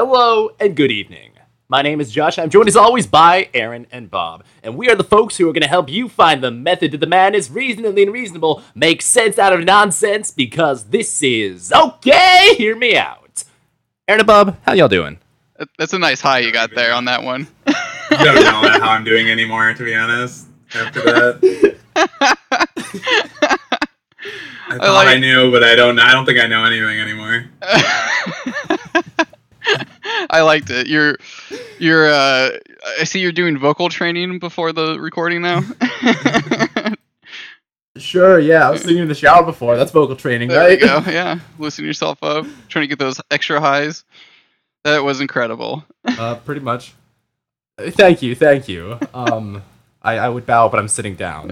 [0.00, 1.32] Hello and good evening.
[1.68, 2.38] My name is Josh.
[2.38, 5.52] I'm joined as always by Aaron and Bob, and we are the folks who are
[5.52, 9.40] going to help you find the method to the madness, reasonably and reasonable, make sense
[9.40, 12.54] out of nonsense, because this is okay.
[12.56, 13.42] Hear me out.
[14.06, 15.18] Aaron and Bob, how y'all doing?
[15.80, 17.48] That's a nice high you got there on that one.
[17.66, 20.46] I don't know how I'm doing anymore, to be honest.
[20.76, 21.76] After that,
[24.70, 25.98] I thought I, like- knew, but I don't.
[25.98, 27.46] I don't think I know anything anymore.
[30.30, 30.86] I liked it.
[30.86, 31.16] You're,
[31.78, 32.10] you're.
[32.10, 32.50] Uh,
[33.00, 35.62] I see you're doing vocal training before the recording now.
[37.98, 38.66] Sure, yeah.
[38.66, 39.76] I was singing in the shower before.
[39.76, 41.02] That's vocal training, there you go.
[41.06, 42.46] Yeah, loosen yourself up.
[42.68, 44.04] Trying to get those extra highs.
[44.84, 45.84] That was incredible.
[46.04, 46.94] Uh, pretty much.
[47.78, 48.98] Thank you, thank you.
[49.12, 49.62] Um,
[50.02, 51.50] I, I would bow, but I'm sitting down.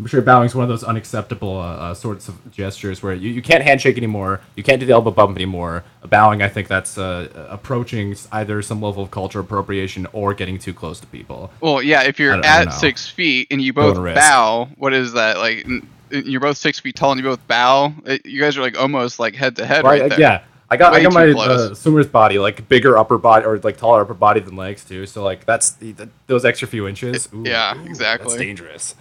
[0.00, 3.28] I'm sure bowing is one of those unacceptable uh, uh, sorts of gestures where you,
[3.30, 5.84] you can't handshake anymore, you can't do the elbow bump anymore.
[6.08, 10.72] Bowing, I think that's uh, approaching either some level of culture appropriation or getting too
[10.72, 11.50] close to people.
[11.60, 12.02] well, yeah.
[12.04, 15.36] If you're don't- I don't at six feet and you both bow, what is that
[15.36, 15.66] like?
[15.66, 17.92] n- You're both six feet tall and you both bow.
[18.06, 20.10] It- You guys are like almost like head to head right, Right?
[20.10, 20.20] there.
[20.20, 20.42] yeah.
[20.72, 24.00] I got I got my uh, swimmer's body like bigger upper body or like taller
[24.02, 25.04] upper body than legs too.
[25.04, 27.28] So like that's the, the, those extra few inches.
[27.34, 28.28] Ooh, yeah, ooh, exactly.
[28.30, 28.94] That's dangerous.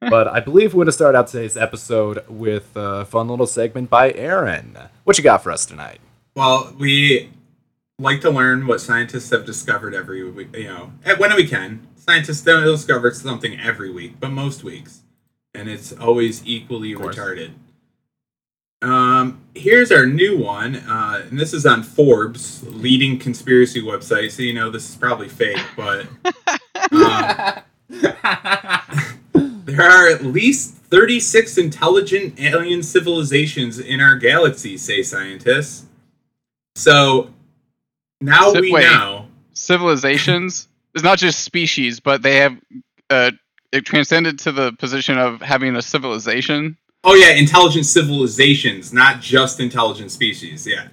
[0.00, 3.90] But I believe we're going to start out today's episode with a fun little segment
[3.90, 4.78] by Aaron.
[5.04, 6.00] What you got for us tonight?
[6.34, 7.30] Well, we
[7.98, 10.54] like to learn what scientists have discovered every week.
[10.56, 11.86] You know, eh, when we can.
[11.96, 15.02] Scientists don't discover something every week, but most weeks,
[15.52, 17.50] and it's always equally retarded.
[18.80, 24.30] Um, here's our new one, uh, and this is on Forbes, leading conspiracy website.
[24.30, 26.06] So you know this is probably fake, but
[26.92, 27.62] um,
[29.68, 35.84] there are at least 36 intelligent alien civilizations in our galaxy, say scientists.
[36.76, 37.30] So
[38.20, 38.84] now So- we wait.
[38.84, 39.26] know.
[39.52, 42.56] civilizations it's not just species but they have
[43.10, 43.30] uh
[43.72, 49.60] it transcended to the position of having a civilization Oh yeah, intelligent civilizations, not just
[49.60, 50.66] intelligent species.
[50.66, 50.88] Yeah.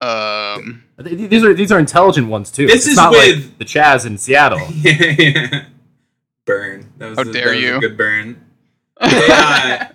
[0.00, 2.66] um Th- th- These are these are intelligent ones too.
[2.66, 4.60] This It's is not with- like the Chaz in Seattle.
[4.74, 5.64] yeah.
[6.46, 6.90] Burn.
[6.96, 7.80] That was How a, dare was you.
[7.80, 8.42] good burn.
[8.98, 9.88] They, uh,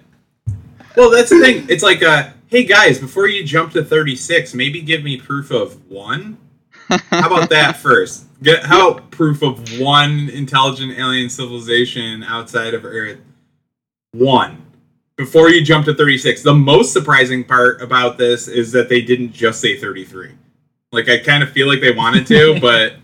[0.95, 1.65] well, that's the thing.
[1.69, 5.89] It's like, uh, hey guys, before you jump to 36, maybe give me proof of
[5.89, 6.37] one.
[6.87, 8.25] How about that first?
[8.43, 13.19] Get how about proof of one intelligent alien civilization outside of Earth?
[14.11, 14.63] One.
[15.15, 16.43] Before you jump to 36.
[16.43, 20.31] The most surprising part about this is that they didn't just say 33.
[20.91, 22.95] Like I kind of feel like they wanted to, but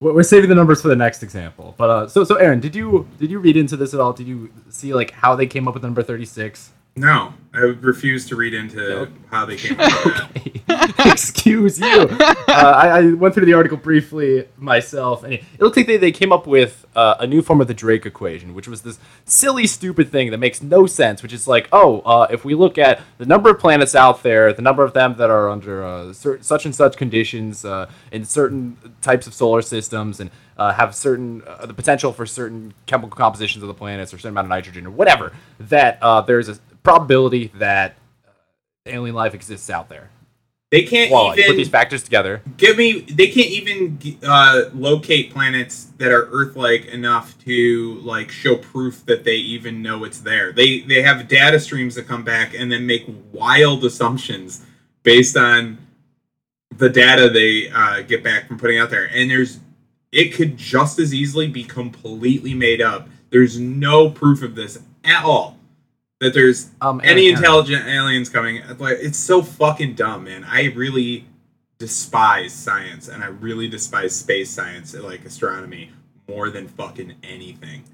[0.00, 1.74] We're saving the numbers for the next example.
[1.76, 4.12] But uh, so so Aaron, did you did you read into this at all?
[4.12, 6.70] Did you see like how they came up with number thirty six?
[6.98, 9.08] No, I refuse to read into Nope.
[9.30, 10.14] how they came up with
[10.66, 10.94] that.
[11.06, 12.08] Excuse you.
[12.10, 15.96] Uh, I, I went through the article briefly myself, and it, it looked like they,
[15.96, 18.98] they came up with uh, a new form of the Drake equation, which was this
[19.24, 21.22] silly, stupid thing that makes no sense.
[21.22, 24.52] Which is like, oh, uh, if we look at the number of planets out there,
[24.52, 28.24] the number of them that are under uh, cer- such and such conditions uh, in
[28.24, 33.16] certain types of solar systems, and uh, have certain uh, the potential for certain chemical
[33.16, 36.58] compositions of the planets or certain amount of nitrogen or whatever, that uh, there's a
[36.82, 37.96] probability that
[38.26, 38.30] uh,
[38.86, 40.10] alien life exists out there.
[40.70, 42.42] They can't Voila, you put these factors together.
[42.58, 43.00] give me.
[43.00, 49.24] They can't even uh, locate planets that are Earth-like enough to like show proof that
[49.24, 50.52] they even know it's there.
[50.52, 54.62] They they have data streams that come back and then make wild assumptions
[55.04, 55.78] based on
[56.76, 59.08] the data they uh, get back from putting out there.
[59.10, 59.60] And there's
[60.12, 63.08] it could just as easily be completely made up.
[63.30, 65.57] There's no proof of this at all.
[66.20, 70.44] That there's Um, any Aaron, Aaron, intelligent aliens coming like it's so fucking dumb man
[70.44, 71.26] i really
[71.78, 75.92] despise science and i really despise space science like astronomy
[76.28, 77.84] more than fucking anything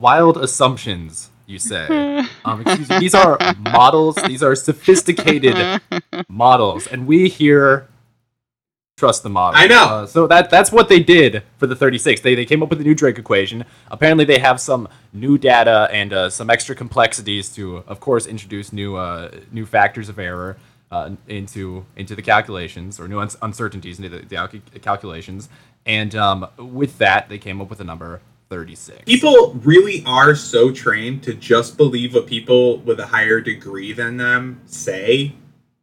[0.00, 1.88] wild assumptions, you say.
[2.46, 2.98] Um, excuse me.
[2.98, 4.16] These are models.
[4.16, 5.80] These are sophisticated
[6.28, 7.88] models, and we here
[8.96, 9.60] trust the model.
[9.60, 9.84] I know.
[9.84, 12.20] Uh, so that that's what they did for the 36.
[12.20, 13.64] They they came up with the new Drake equation.
[13.90, 18.72] Apparently, they have some new data and uh, some extra complexities to, of course, introduce
[18.72, 20.56] new uh, new factors of error.
[20.90, 25.48] Uh, into into the calculations or new uns- uncertainties into the, the alc- calculations,
[25.86, 28.20] and um, with that they came up with a number
[28.50, 29.02] 36.
[29.04, 34.18] people really are so trained to just believe what people with a higher degree than
[34.18, 35.32] them say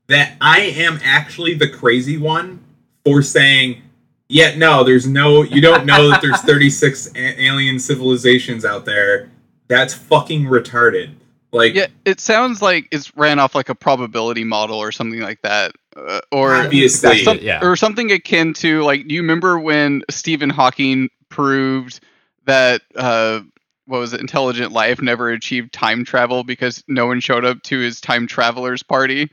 [0.07, 2.63] that i am actually the crazy one
[3.05, 3.81] for saying
[4.29, 9.29] yeah no there's no you don't know that there's 36 a- alien civilizations out there
[9.67, 11.11] that's fucking retarded
[11.53, 15.41] Like, Yeah, it sounds like it's ran off like a probability model or something like
[15.41, 17.23] that, uh, or obviously, Exactly.
[17.23, 17.59] some, yeah.
[17.61, 19.07] or something akin to like.
[19.07, 21.99] Do you remember when Stephen Hawking proved
[22.45, 23.41] that uh,
[23.85, 24.21] what was it?
[24.21, 28.83] Intelligent life never achieved time travel because no one showed up to his time travelers
[28.83, 29.29] party.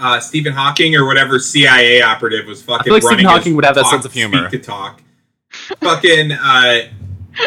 [0.00, 2.84] Uh, Stephen Hawking or whatever CIA operative was fucking.
[2.84, 4.48] feel like Stephen running Hawking would have that talk- sense of humor.
[4.48, 5.02] Speak to talk.
[5.80, 6.32] fucking.
[6.32, 6.88] Uh,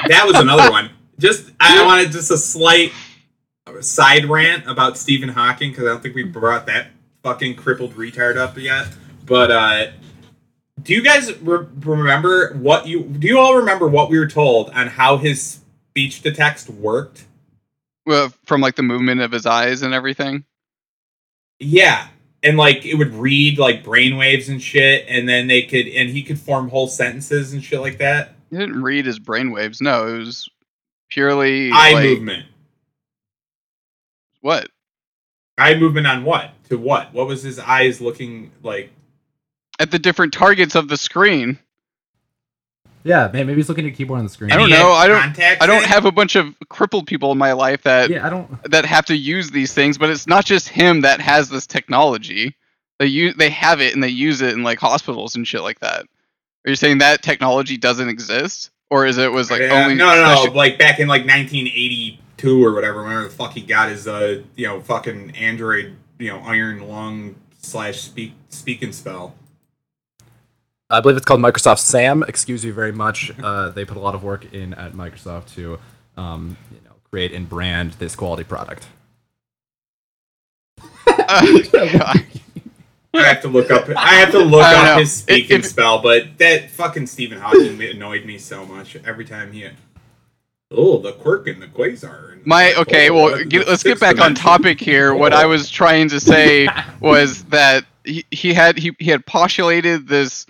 [0.08, 0.90] that was another one.
[1.20, 2.92] Just I wanted just a slight
[3.82, 6.88] side rant about Stephen Hawking because I don't think we brought that
[7.24, 8.88] fucking crippled retard up yet.
[9.26, 9.92] But uh,
[10.82, 13.04] do you guys re- remember what you?
[13.04, 15.60] Do you all remember what we were told on how his
[15.90, 17.26] speech to text worked?
[18.06, 20.44] Well, from like the movement of his eyes and everything.
[21.60, 22.08] Yeah.
[22.44, 26.24] And like it would read like brainwaves and shit, and then they could and he
[26.24, 28.36] could form whole sentences and shit like that.
[28.50, 29.82] He didn't read his brainwaves.
[29.82, 30.50] No, it was
[31.10, 32.46] purely Eye like, movement.
[34.42, 34.68] What?
[35.58, 36.52] Eye movement on what?
[36.70, 37.14] To what?
[37.14, 38.92] What was his eyes looking like?
[39.80, 41.58] At the different targets of the screen.
[43.06, 44.52] Yeah, man, maybe he's looking at a keyboard on the screen.
[44.52, 47.52] I don't know, I don't- I don't have a bunch of crippled people in my
[47.54, 48.50] life that Yeah, I don't.
[48.72, 52.56] that have to use these things, but it's not just him that has this technology.
[53.00, 55.80] They use they have it and they use it in like hospitals and shit like
[55.82, 56.06] that.
[56.66, 60.16] Are you saying that technology doesn't exist, or is it was like Yeah, only no,
[60.16, 63.04] no, no, like back in like 1982 or whatever.
[63.04, 67.36] Whenever the fuck he got his, uh, you know, fucking Android, you know, iron lung
[67.62, 69.36] slash speak speak and spell.
[70.94, 72.24] I believe it's called Microsoft SAM.
[72.24, 73.32] Excuse you very much.
[73.42, 75.80] Uh, they put a lot of work in at Microsoft to,
[76.18, 78.88] um, you know, create and brand this quality product.
[80.80, 80.84] Uh,
[83.16, 83.90] I have to look up.
[83.96, 84.98] I have to look up know.
[85.00, 89.26] his speak If- and spell, but that fucking Stephen Hawking annoyed me so much every
[89.26, 89.68] time he.
[90.72, 92.34] Oh, the quirk and the quasar.
[92.34, 95.14] and- My okay, oh, well, get, let's get sixth back on topic here.
[95.14, 96.68] What I was trying to say
[97.00, 100.46] was that he, he had he, he had postulated this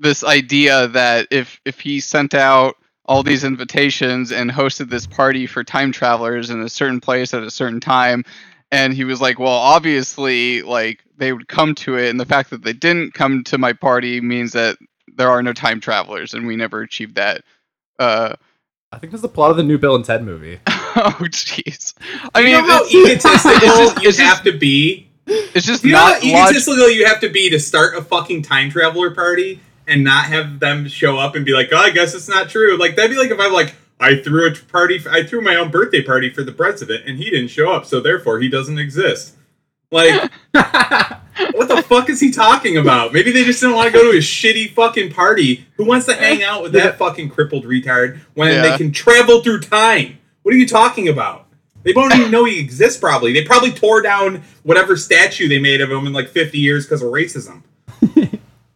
[0.00, 2.76] this idea that if if he sent out
[3.06, 7.42] all these invitations and hosted this party for time travelers in a certain place at
[7.42, 8.24] a certain time
[8.72, 12.50] and he was like well obviously like they would come to it and the fact
[12.50, 14.76] that they didn't come to my party means that
[15.16, 17.42] there are no time travelers and we never achieved that
[17.98, 18.32] uh
[18.92, 20.58] I think that's the plot of the new Bill and Ted movie.
[20.66, 21.94] oh jeez
[22.34, 24.56] i Do mean you know how it's- egotistical it's just- you it's just- have to
[24.58, 25.08] be?
[25.26, 27.96] it's just Do you know how not log- egotistical you have to be to start
[27.96, 31.76] a fucking time traveler party and not have them show up and be like, "Oh,
[31.76, 34.54] I guess it's not true." Like that'd be like if I'm like, I threw a
[34.54, 37.84] party, I threw my own birthday party for the president, and he didn't show up,
[37.84, 39.36] so therefore he doesn't exist.
[39.92, 43.12] Like, what the fuck is he talking about?
[43.12, 45.66] Maybe they just didn't want to go to his shitty fucking party.
[45.76, 48.62] Who wants to hang out with that fucking crippled retard when Yeah.
[48.62, 50.18] they can travel through time?
[50.42, 51.46] What are you talking about?
[51.82, 53.00] They don't even know he exists.
[53.00, 56.84] Probably they probably tore down whatever statue they made of him in like 50 years
[56.86, 57.62] because of racism.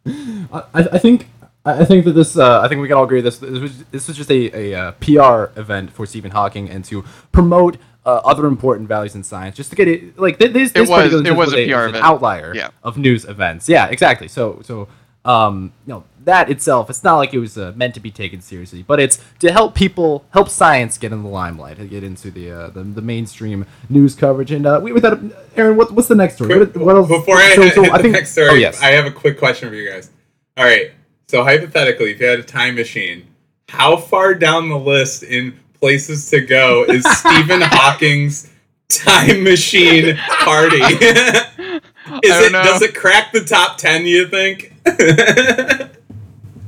[0.06, 1.28] I, I think
[1.64, 4.08] I think that this uh, I think we can all agree this this was this
[4.08, 8.46] was just a, a uh, PR event for Stephen Hawking and to promote uh, other
[8.46, 11.36] important values in science just to get it like th- this, this was- particular it
[11.36, 12.04] was a was PR an event.
[12.04, 12.68] outlier Yeah.
[12.82, 14.88] of news events yeah exactly so so
[15.24, 18.40] um you know that itself it's not like it was uh, meant to be taken
[18.40, 22.50] seriously but it's to help people help science get in the limelight get into the
[22.50, 25.18] uh, the, the mainstream news coverage and uh, we without
[25.56, 27.92] Aaron what, what's the next story what, what else Before I so, hit, so hit
[27.92, 30.10] I the think next story, oh yes I have a quick question for you guys.
[30.56, 30.92] All right,
[31.26, 33.26] so hypothetically, if you had a time machine,
[33.68, 38.48] how far down the list in places to go is Stephen Hawking's
[38.88, 40.76] time machine party?
[40.76, 41.80] is I
[42.22, 42.62] don't it know.
[42.62, 44.06] does it crack the top ten?
[44.06, 44.74] You think?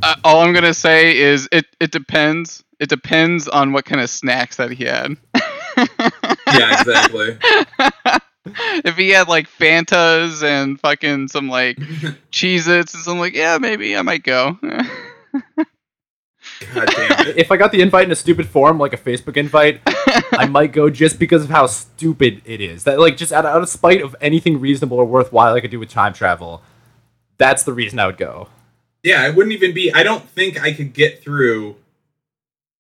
[0.07, 4.09] uh, all i'm gonna say is it it depends it depends on what kind of
[4.09, 5.17] snacks that he had
[5.77, 7.37] yeah, exactly.
[8.85, 11.77] if he had like fantas and fucking some like
[12.31, 14.59] cheez its and something like yeah maybe i might go
[16.75, 17.37] God damn it.
[17.37, 19.83] if I got the invite in a stupid form, like a Facebook invite,
[20.33, 22.85] I might go just because of how stupid it is.
[22.85, 25.71] That like just out of, out of spite of anything reasonable or worthwhile I could
[25.71, 26.63] do with time travel.
[27.37, 28.49] That's the reason I would go.
[29.07, 29.93] Yeah, it wouldn't even be.
[29.93, 31.77] I don't think I could get through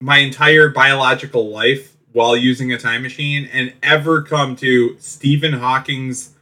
[0.01, 6.33] my entire biological life while using a time machine and ever come to Stephen Hawking's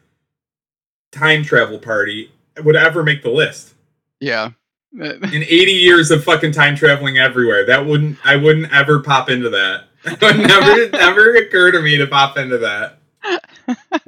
[1.12, 2.32] time travel party
[2.64, 3.74] would ever make the list.
[4.20, 4.52] yeah
[4.94, 8.16] In 80 years of fucking time traveling everywhere, that wouldn't.
[8.24, 9.84] I wouldn't ever pop into that.
[10.06, 12.98] It would never, never occur to me to pop into that.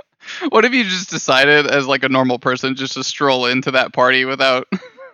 [0.48, 3.92] what if you just decided as like a normal person just to stroll into that
[3.92, 4.66] party without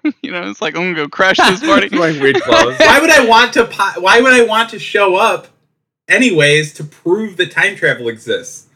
[0.23, 2.79] you know it's like i'm gonna go crash this party Wearing weird clothes.
[2.79, 3.65] Why would I want to?
[3.67, 5.49] Po- why would I want to show up
[6.09, 8.69] anyways to prove that time travel exists.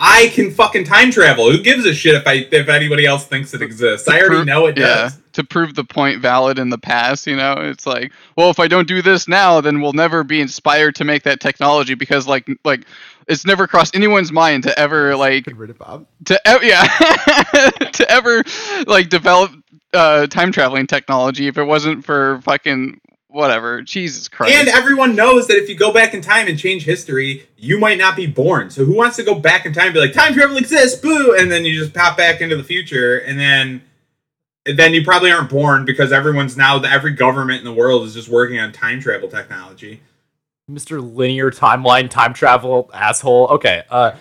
[0.00, 1.50] I can fucking time travel.
[1.50, 4.08] Who gives a shit if I if anybody else thinks it exists?
[4.08, 5.18] I already know it yeah, does.
[5.34, 8.66] to prove the point valid in the past, you know, it's like, well, if I
[8.66, 12.48] don't do this now, then we'll never be inspired to make that technology because, like,
[12.64, 12.84] like
[13.28, 16.06] it's never crossed anyone's mind to ever like Get rid of Bob.
[16.24, 16.86] to e- yeah
[17.92, 18.42] to ever
[18.88, 19.52] like develop
[19.94, 23.82] uh, time traveling technology if it wasn't for fucking whatever.
[23.82, 24.54] Jesus Christ.
[24.54, 27.98] And everyone knows that if you go back in time and change history, you might
[27.98, 28.70] not be born.
[28.70, 31.34] So who wants to go back in time and be like, time travel exists, boo,
[31.38, 33.82] and then you just pop back into the future, and then
[34.66, 38.28] then you probably aren't born because everyone's now every government in the world is just
[38.28, 40.00] working on time travel technology.
[40.70, 41.14] Mr.
[41.14, 43.48] Linear Timeline Time Travel asshole.
[43.48, 44.12] Okay, uh,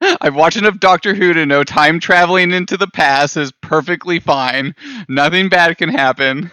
[0.20, 4.74] I've watched enough Doctor Who to know time traveling into the past is perfectly fine.
[5.08, 6.50] Nothing bad can happen.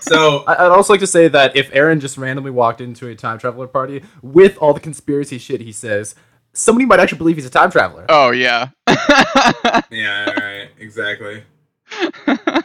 [0.00, 3.14] So I- I'd also like to say that if Aaron just randomly walked into a
[3.14, 6.14] time traveler party with all the conspiracy shit he says,
[6.52, 8.06] somebody might actually believe he's a time traveler.
[8.08, 8.68] Oh yeah.
[9.90, 11.42] yeah, right, exactly.
[12.38, 12.62] uh,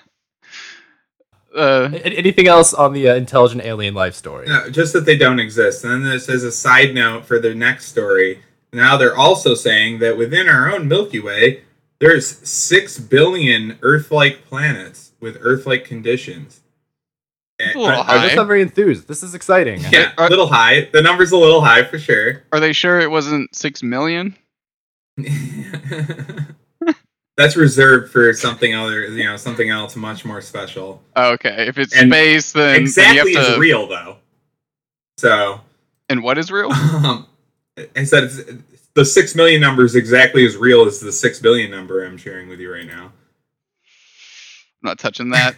[1.56, 4.48] A- anything else on the uh, intelligent alien life story?
[4.48, 5.84] No, just that they don't exist.
[5.84, 8.42] And then this is a side note for their next story.
[8.74, 11.64] Now they're also saying that within our own Milky Way,
[12.00, 16.62] there's six billion Earth-like planets with Earth-like conditions.
[17.60, 18.36] That's a little are- I'm just high.
[18.36, 19.08] not very enthused.
[19.08, 19.82] This is exciting.
[19.92, 20.90] Yeah, a little high.
[20.92, 22.44] The number's a little high for sure.
[22.52, 24.36] are they sure it wasn't six million?
[27.38, 31.02] That's reserved for something other, you know, something else much more special.
[31.16, 31.68] Okay.
[31.68, 33.60] If it's And space, then, then exactly you have is to.
[33.60, 34.18] real though.
[35.18, 35.62] So,
[36.10, 36.72] And what is real?
[36.74, 37.26] um,
[37.96, 38.40] I said it's,
[38.94, 42.50] the six million number is exactly as real as the six billion number I'm sharing
[42.50, 43.06] with you right now.
[44.84, 45.56] I'm not touching that.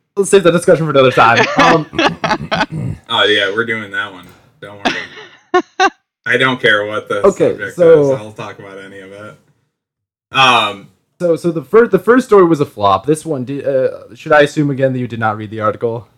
[0.16, 1.44] Let's save that discussion for another time.
[1.58, 4.26] Um, Oh yeah, we're doing that one.
[4.60, 5.02] Don't worry.
[6.26, 8.18] I don't care what the Okay, subject so- is.
[8.20, 9.36] I'll talk about any of it.
[10.32, 10.90] Um,
[11.20, 13.06] so, so the first the first story was a flop.
[13.06, 16.08] This one, did, uh, should I assume again that you did not read the article?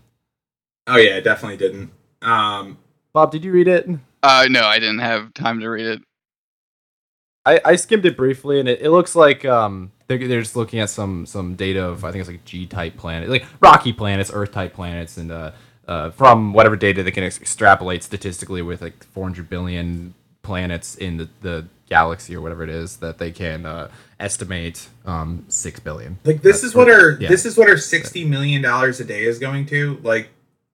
[0.87, 1.91] oh yeah, I definitely didn't.
[2.23, 2.79] Um,
[3.13, 3.89] Bob, did you read it?
[4.23, 6.03] uh, no, I didn't have time to read it.
[7.47, 10.81] I, I skimmed it briefly, and it, it looks like um they're, they're just looking
[10.81, 14.31] at some some data of I think it's like G type planet, like rocky planets,
[14.33, 15.53] Earth type planets, and uh,
[15.87, 20.13] uh from whatever data they can ex- extrapolate statistically with like 400 billion
[20.43, 23.89] planets in the, the galaxy or whatever it is that they can uh,
[24.21, 26.19] estimate um six billion.
[26.25, 27.29] like this That's is what what- our yeah.
[27.29, 29.99] this is what our sixty million dollars a day is going to.
[30.03, 30.29] Like,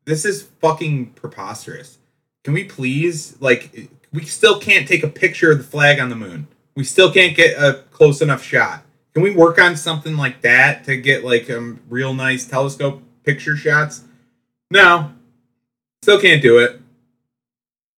[0.07, 1.99] this is fucking preposterous.
[2.45, 3.91] Can we please like?
[4.13, 6.47] We still can't take a picture of the flag on the moon.
[6.77, 8.85] We still can't get a close enough shot.
[9.15, 13.57] Can we work on something like that to get like um real nice telescope picture
[13.57, 14.05] shots?
[14.71, 15.13] No,
[16.03, 16.81] still can't do it.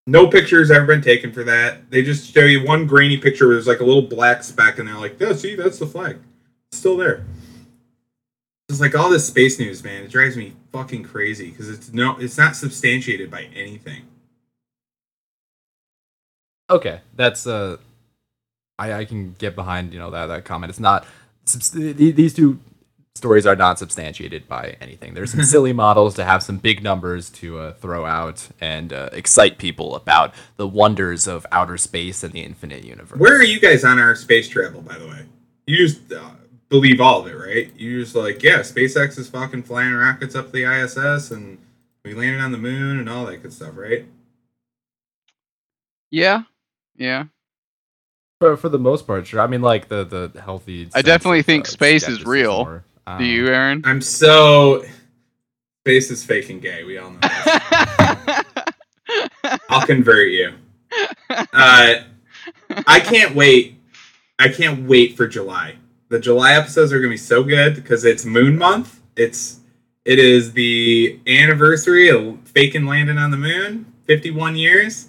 [0.05, 1.91] No pictures ever been taken for that.
[1.91, 4.87] They just show you one grainy picture where there's like a little black speck, and
[4.87, 6.19] they're like, "Yeah, see, that's the flag.
[6.71, 7.25] It's still there."
[8.69, 10.03] It's like all this space news, man.
[10.03, 14.03] It drives me fucking crazy because it's no, it's not substantiated by anything.
[16.69, 17.77] Okay, that's uh,
[18.77, 20.69] I I can get behind you know that that comment.
[20.69, 21.05] It's not
[21.73, 22.59] these two
[23.17, 25.13] stories are not substantiated by anything.
[25.13, 29.09] There's some silly models to have some big numbers to uh, throw out and uh,
[29.11, 33.19] excite people about the wonders of outer space and the infinite universe.
[33.19, 35.25] Where are you guys on our space travel, by the way?
[35.65, 36.29] You just uh,
[36.69, 37.71] believe all of it, right?
[37.75, 41.57] You just like, yeah, SpaceX is fucking flying rockets up the ISS, and
[42.05, 44.05] we landed on the moon and all that good stuff, right?
[46.09, 46.43] Yeah,
[46.97, 47.25] yeah.
[48.39, 49.41] For, for the most part, sure.
[49.41, 50.89] I mean, like the the healthy.
[50.93, 52.51] I definitely think uh, space is real.
[52.51, 53.81] or, uh, Do you, Aaron?
[53.83, 54.83] I'm so
[55.85, 56.83] space is fake and gay.
[56.83, 57.19] We all know.
[57.21, 58.43] This.
[59.69, 60.53] I'll convert you.
[61.29, 61.95] Uh,
[62.85, 63.79] I can't wait.
[64.37, 65.77] I can't wait for July.
[66.09, 69.01] The July episodes are gonna be so good because it's Moon Month.
[69.15, 69.61] It's
[70.05, 73.91] it is the anniversary of faking landing on the moon.
[74.05, 75.06] Fifty-one years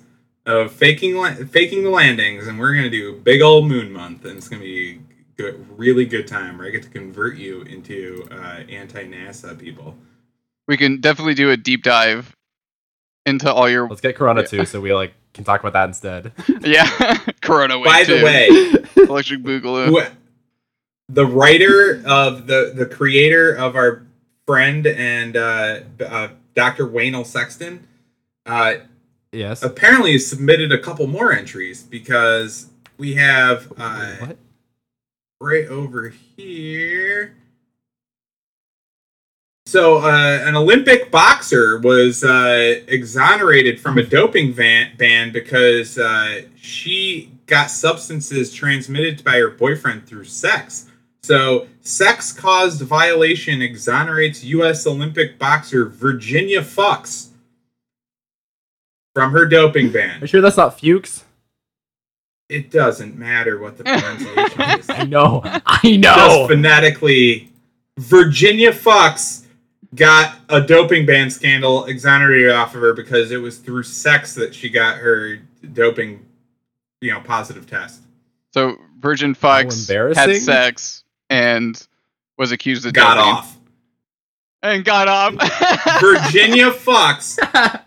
[0.49, 4.39] of faking la- faking the landings, and we're gonna do big old Moon Month, and
[4.39, 5.01] it's gonna be
[5.37, 6.59] good, really good time.
[6.59, 9.97] Where I get to convert you into uh, anti-NASA people.
[10.67, 12.35] we can definitely do a deep dive
[13.27, 16.33] into all your Let's get Corona too, so we like can talk about that instead.
[16.63, 16.89] yeah
[17.43, 17.79] Corona.
[17.85, 18.49] By the way,
[19.05, 19.87] Electric Boogaloo.
[19.87, 20.01] who,
[21.11, 24.07] the writer of the the creator of our
[24.47, 26.87] friend and uh, uh, Dr.
[26.87, 27.87] Waynell Sexton
[28.47, 28.77] uh,
[29.33, 29.63] yes.
[29.63, 32.67] apparently submitted a couple more entries because
[32.97, 34.37] we have uh, What?
[35.41, 37.35] right over here
[39.67, 46.43] So, uh, an Olympic boxer was uh, exonerated from a doping van- ban because uh,
[46.57, 50.87] she got substances transmitted by her boyfriend through sex.
[51.23, 54.87] So, sex caused violation exonerates U.S.
[54.87, 57.31] Olympic boxer Virginia Fox
[59.19, 60.21] from her doping Are ban.
[60.21, 61.25] you sure that's not Fuchs?
[62.49, 64.89] It doesn't matter what the pronunciation is.
[64.89, 65.43] I know.
[65.45, 66.47] I Just know.
[66.49, 67.51] phonetically,
[67.99, 69.45] Virginia Fox
[69.95, 74.55] got a doping ban scandal exonerated off of her because it was through sex that
[74.55, 75.39] she got her
[75.73, 76.25] doping,
[77.01, 78.03] you know, positive test.
[78.55, 81.87] So Virgin Fox had sex and
[82.39, 83.33] was accused of Got doping.
[83.33, 83.58] off.
[84.63, 85.35] And got off.
[86.01, 87.39] Virginia Fox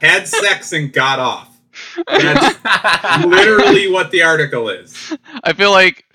[0.02, 1.48] had sex and got off.
[2.08, 5.16] That's literally what the article is.
[5.44, 6.06] I feel like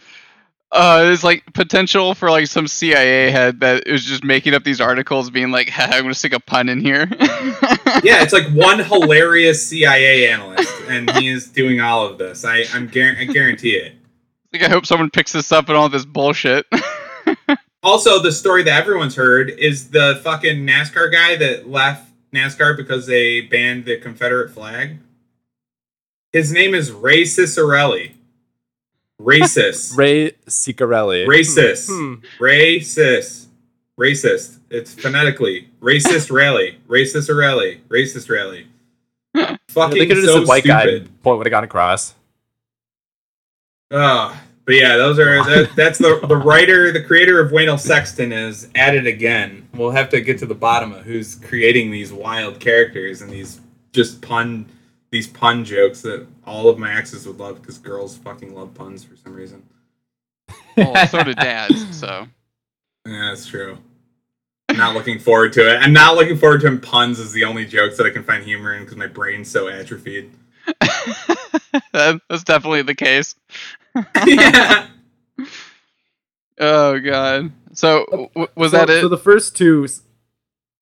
[0.72, 4.80] uh, there's like potential for like some CIA head that is just making up these
[4.80, 7.08] articles, being like, "Ha, "I'm gonna stick a pun in here."
[8.02, 12.44] Yeah, it's like one hilarious CIA analyst, and he is doing all of this.
[12.44, 13.94] I, I'm guar- I guarantee it.
[14.52, 16.66] like I hope someone picks this up and all this bullshit.
[17.86, 23.06] Also, the story that everyone's heard is the fucking NASCAR guy that left NASCAR because
[23.06, 24.98] they banned the Confederate flag.
[26.32, 28.14] His name is Ray Ciccarelli.
[29.22, 29.96] Racist.
[29.96, 31.28] Ray Ciccarelli.
[31.28, 31.86] Racist.
[31.88, 32.14] Hmm.
[32.42, 33.46] Racist.
[33.96, 34.58] Racist.
[34.68, 36.80] It's phonetically racist rally.
[36.88, 37.82] Racist rally.
[37.88, 38.66] Racist rally.
[39.68, 41.04] Fucking They could have just so white stupid.
[41.04, 41.10] guy.
[41.22, 42.14] Point would have gone across.
[43.92, 47.78] Oh, but yeah, those are that, that's the the writer, the creator of Wayne L.
[47.78, 49.68] Sexton is at it again.
[49.74, 53.60] We'll have to get to the bottom of who's creating these wild characters and these
[53.92, 54.66] just pun
[55.10, 59.04] these pun jokes that all of my exes would love because girls fucking love puns
[59.04, 59.62] for some reason.
[60.76, 61.96] well, so do dads.
[61.96, 62.26] So
[63.06, 63.78] Yeah, that's true.
[64.68, 65.76] I'm not looking forward to it.
[65.78, 68.42] I'm not looking forward to him puns as the only jokes that I can find
[68.42, 70.32] humor in because my brain's so atrophied.
[71.92, 73.36] that, that's definitely the case.
[74.26, 74.86] Yeah.
[76.58, 77.52] Oh god.
[77.74, 79.02] So w- was so, that it?
[79.02, 79.86] So the first two.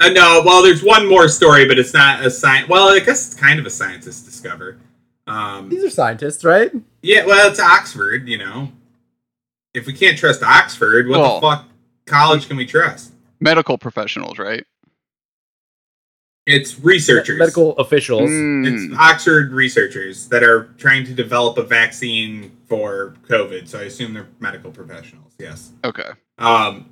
[0.01, 2.69] Uh, no, well, there's one more story, but it's not a science.
[2.69, 4.79] Well, I guess it's kind of a scientist discover.
[5.27, 6.71] Um, These are scientists, right?
[7.03, 8.71] yeah, well, it's Oxford, you know.
[9.73, 11.65] If we can't trust Oxford, what Well- the fuck
[12.07, 13.13] college can we trust?
[13.41, 14.65] Medical professionals, right?
[16.47, 17.39] It's researchers.
[17.39, 18.29] Medical officials.
[18.29, 18.67] Mm.
[18.67, 23.67] It's Oxford researchers that are trying to develop a vaccine for COVID.
[23.67, 25.33] So I assume they're medical professionals.
[25.39, 25.73] Yes.
[25.83, 26.11] Okay.
[26.39, 26.91] Um,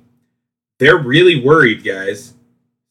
[0.79, 2.33] they're really worried, guys.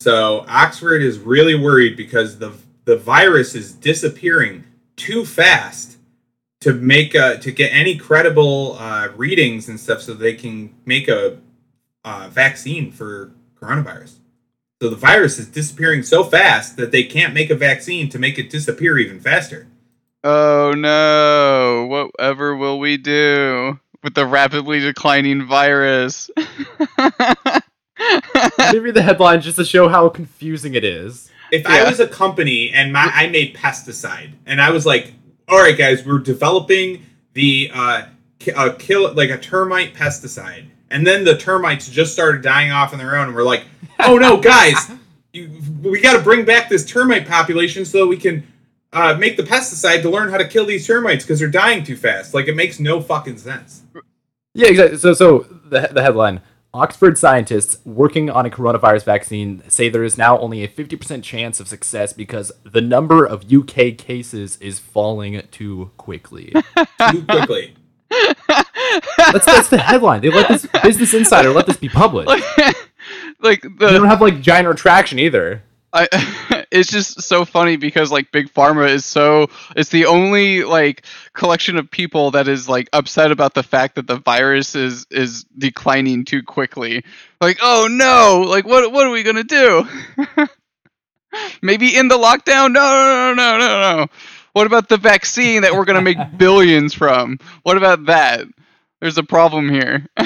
[0.00, 2.52] So Oxford is really worried because the
[2.84, 4.64] the virus is disappearing
[4.96, 5.98] too fast
[6.60, 11.08] to make a, to get any credible uh, readings and stuff, so they can make
[11.08, 11.38] a
[12.04, 14.14] uh, vaccine for coronavirus.
[14.82, 18.36] So the virus is disappearing so fast that they can't make a vaccine to make
[18.36, 19.68] it disappear even faster.
[20.24, 21.86] Oh no!
[21.88, 26.32] Whatever will we do with the rapidly declining virus?
[26.98, 27.62] Let
[28.72, 31.30] me read the headline just to show how confusing it is.
[31.52, 35.12] if I was a company and my I made pesticide and I was like,
[35.48, 38.06] all right, guys, we're developing the uh,
[38.40, 42.92] ki- uh kill like a termite pesticide, and then the termites just started dying off
[42.92, 43.64] on their own, and we're like,
[44.00, 44.90] oh no, guys,
[45.32, 45.50] you,
[45.82, 48.46] we got to bring back this termite population so that we can.
[48.94, 51.96] Uh, make the pesticide to learn how to kill these termites because they're dying too
[51.96, 52.34] fast.
[52.34, 53.84] Like it makes no fucking sense.
[54.52, 54.98] Yeah, exactly.
[54.98, 56.42] So, so the, the headline
[56.74, 61.60] Oxford scientists working on a coronavirus vaccine say there is now only a 50% chance
[61.60, 66.52] of success because the number of UK cases is falling too quickly.
[67.10, 67.74] Too quickly.
[69.32, 70.20] That's, that's the headline.
[70.20, 72.28] They let this Business Insider let this be published.
[72.28, 72.44] like,
[73.40, 75.62] like They don't have like giant retraction either.
[75.92, 76.08] I,
[76.70, 81.76] it's just so funny because like big pharma is so it's the only like collection
[81.76, 86.24] of people that is like upset about the fact that the virus is is declining
[86.24, 87.04] too quickly
[87.40, 89.86] like oh no like what what are we gonna do
[91.62, 94.06] maybe in the lockdown no no no no no no
[94.52, 98.46] what about the vaccine that we're gonna make billions from what about that
[99.00, 100.06] there's a problem here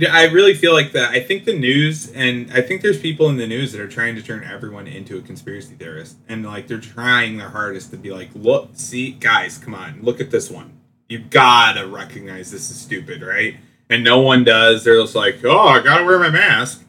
[0.00, 1.10] Yeah, I really feel like that.
[1.10, 4.14] I think the news, and I think there's people in the news that are trying
[4.14, 8.10] to turn everyone into a conspiracy theorist, and like they're trying their hardest to be
[8.10, 10.78] like, look, see, guys, come on, look at this one.
[11.10, 13.56] You gotta recognize this is stupid, right?
[13.90, 14.84] And no one does.
[14.84, 16.82] They're just like, oh, I gotta wear my mask.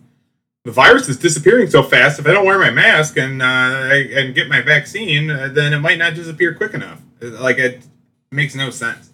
[0.63, 2.19] The virus is disappearing so fast.
[2.19, 5.79] If I don't wear my mask and uh, and get my vaccine, uh, then it
[5.79, 7.01] might not disappear quick enough.
[7.19, 7.83] Like it
[8.31, 9.09] makes no sense.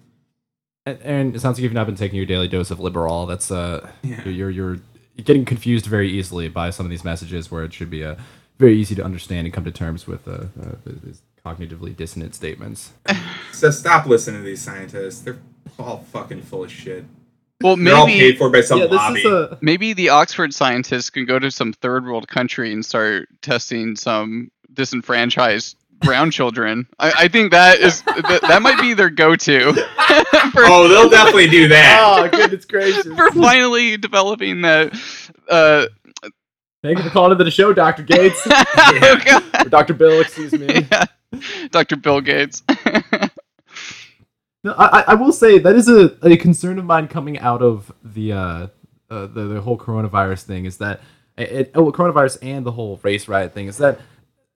[0.85, 3.25] And, it sounds like you've not been taking your daily dose of Liberal.
[3.25, 4.27] That's uh, Yeah.
[4.27, 4.77] your your
[5.23, 8.17] getting confused very easily by some of these messages where it should be a
[8.59, 12.91] very easy to understand and come to terms with uh, uh, these cognitively dissonant statements.
[13.53, 15.21] So stop listening to these scientists.
[15.21, 15.39] They're
[15.79, 17.05] all fucking full of shit.
[17.61, 19.19] Well, They're all maybe paid for by some yeah, this lobby.
[19.21, 23.29] is a maybe the Oxford scientists can go to some third world country and start
[23.41, 26.87] testing some disenfranchised brown children.
[26.99, 29.73] I, I think that is that, that might be their go-to
[30.51, 31.99] for, oh, they'll definitely do that.
[32.33, 33.05] oh goodness gracious!
[33.05, 34.93] for finally developing that.
[35.49, 35.87] Uh,
[36.83, 39.69] Thank you for calling into the show, Doctor Gates oh God.
[39.71, 40.21] Doctor Bill.
[40.21, 40.85] Excuse me.
[40.91, 41.05] Yeah.
[41.71, 41.97] Dr.
[41.97, 42.61] Bill Gates.
[44.63, 47.93] No, I, I- will say that is a, a concern of mine coming out of
[48.03, 48.67] the uh,
[49.09, 50.99] uh the, the whole coronavirus thing is that
[51.37, 53.99] it, oh, coronavirus and the whole race riot thing is that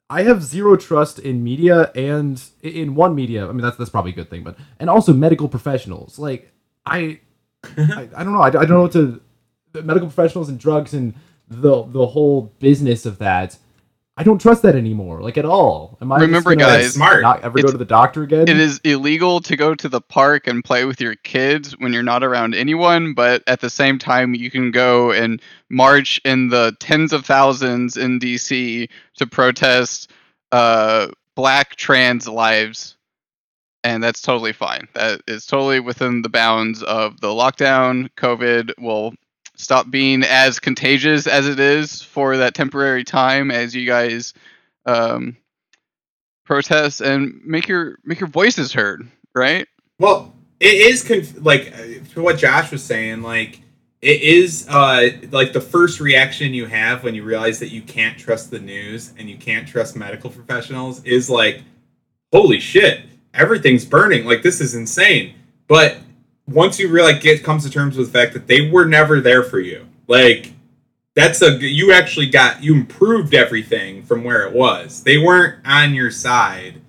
[0.10, 3.48] I have zero trust in media and in one media.
[3.48, 6.20] I mean that's that's probably a good thing, but and also medical professionals.
[6.20, 6.52] Like
[6.86, 7.20] I
[7.64, 8.42] I, I don't know.
[8.42, 9.22] I, I don't know what to
[9.72, 11.14] the medical professionals and drugs and
[11.48, 13.58] the the whole business of that.
[14.18, 15.98] I don't trust that anymore, like at all.
[16.02, 17.22] Am I just Remember, gonna guys, smart.
[17.22, 18.48] not ever go to the doctor again?
[18.48, 22.04] It is illegal to go to the park and play with your kids when you're
[22.04, 26.76] not around anyone, but at the same time, you can go and march in the
[26.80, 30.12] tens of thousands in DC to protest
[30.52, 32.98] uh, black trans lives.
[33.84, 34.88] And that's totally fine.
[34.94, 38.10] That is totally within the bounds of the lockdown.
[38.18, 39.14] COVID will
[39.62, 44.34] stop being as contagious as it is for that temporary time as you guys
[44.86, 45.38] um,
[46.46, 49.68] protest and make your make your voices heard, right?
[50.00, 53.22] Well, it is conf- like uh, to what Josh was saying.
[53.22, 53.62] Like
[54.02, 58.18] it is uh, like the first reaction you have when you realize that you can't
[58.18, 61.62] trust the news and you can't trust medical professionals is like,
[62.34, 63.02] holy shit,
[63.34, 64.26] everything's burning.
[64.26, 65.36] Like this is insane.
[65.68, 65.98] But
[66.54, 69.44] once you really get comes to terms with the fact that they were never there
[69.44, 70.54] for you, like
[71.16, 75.04] that's a you actually got you improved everything from where it was.
[75.04, 76.82] They weren't on your side.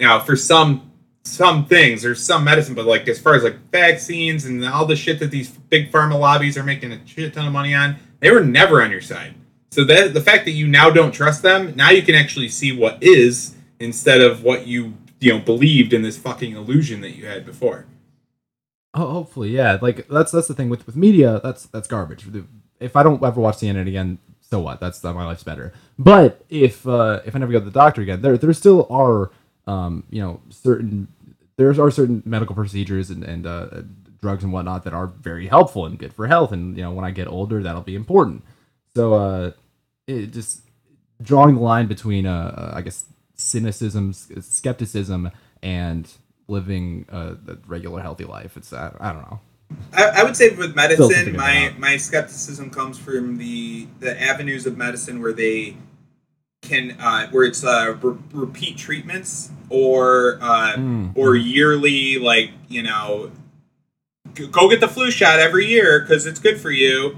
[0.00, 0.90] Now, for some
[1.24, 4.96] some things or some medicine, but like as far as like vaccines and all the
[4.96, 8.30] shit that these big pharma lobbies are making a shit ton of money on, they
[8.30, 9.34] were never on your side.
[9.70, 12.76] So that the fact that you now don't trust them, now you can actually see
[12.76, 17.26] what is instead of what you you know believed in this fucking illusion that you
[17.26, 17.86] had before.
[18.94, 19.78] Oh, hopefully, yeah.
[19.82, 21.40] Like that's that's the thing with with media.
[21.42, 22.26] That's that's garbage.
[22.80, 24.78] If I don't ever watch CNN again, so what?
[24.80, 25.72] That's that my life's better.
[25.98, 29.32] But if uh, if I never go to the doctor again, there there still are
[29.66, 31.08] um, you know certain
[31.56, 33.82] there are certain medical procedures and and uh,
[34.20, 36.52] drugs and whatnot that are very helpful and good for health.
[36.52, 38.44] And you know when I get older, that'll be important.
[38.94, 39.50] So uh,
[40.06, 40.62] it just
[41.20, 45.30] drawing the line between uh, uh, I guess cynicism, skepticism,
[45.62, 46.08] and
[46.48, 48.56] living a, a regular healthy life.
[48.56, 49.40] It's I, I don't know.
[49.92, 51.74] I, I would say with medicine, my know.
[51.78, 55.76] my skepticism comes from the the avenues of medicine where they
[56.62, 61.12] can uh, where it's uh, re- repeat treatments or uh, Mm.
[61.16, 63.30] or yearly like you know
[64.50, 67.16] go get the flu shot every year because it's good for you.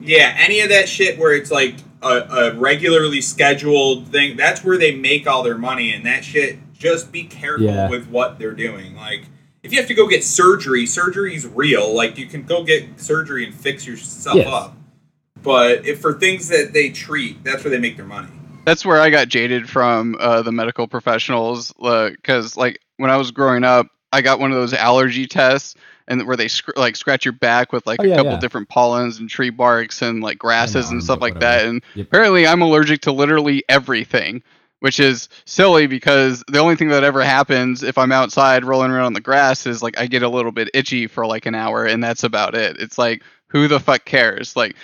[0.00, 4.36] Yeah, any of that shit where it's like a, a regularly scheduled thing.
[4.36, 6.58] That's where they make all their money, and that shit.
[6.82, 7.88] Just be careful Yeah.
[7.88, 8.96] with what they're doing.
[8.96, 9.22] Like
[9.62, 11.94] if you have to go get surgery, surgery's real.
[11.94, 14.48] Like you can go get surgery and fix yourself Yes.
[14.48, 14.76] up.
[15.40, 18.28] But if for things that they treat, that's where they make their money.
[18.64, 23.30] That's where I got jaded from uh, the medical professionals because, like, when I was
[23.32, 25.74] growing up, I got one of those allergy tests,
[26.06, 28.38] and where they sc- like scratch your back with like Oh, a couple yeah.
[28.38, 31.64] different pollens and tree barks and like grasses and arms, stuff but like that.
[31.64, 32.06] And Yep.
[32.08, 34.42] apparently, I'm allergic to literally everything,
[34.82, 39.04] which is silly because the only thing that ever happens if I'm outside rolling around
[39.06, 41.86] on the grass is like I get a little bit itchy for like an hour,
[41.86, 42.78] and that's about it.
[42.80, 44.56] It's like who the fuck cares?
[44.56, 44.74] Like,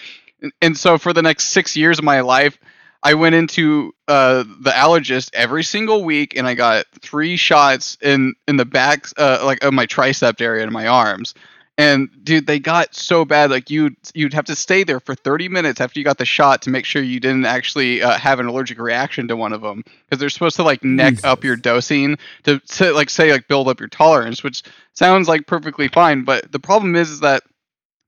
[0.63, 2.59] and- so for the next six years of my life.
[3.01, 8.35] I went into uh, the allergist every single week, and I got three shots in
[8.49, 11.33] in the back, uh, like of my tricep area and my arms.
[11.79, 13.51] And dude, they got so bad.
[13.51, 16.61] Like you'd you'd have to stay there for 30 minutes after you got the shot
[16.63, 19.85] to make sure you didn't actually uh, have an allergic reaction to one of them,
[20.05, 23.69] because they're supposed to like neck up your dosing to, to like say like build
[23.69, 24.65] up your tolerance, which
[24.95, 26.25] sounds like perfectly fine.
[26.25, 27.45] But the problem is, is that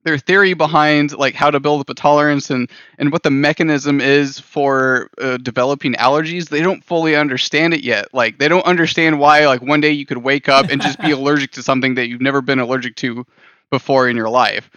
[0.02, 4.00] their theory behind like how to build up a tolerance and and what the mechanism
[4.00, 9.18] is for uh, developing allergies they don't fully understand it yet like they don't understand
[9.18, 12.08] why like one day you could wake up and just be allergic to something that
[12.08, 13.26] you've never been allergic to
[13.70, 14.70] before in your life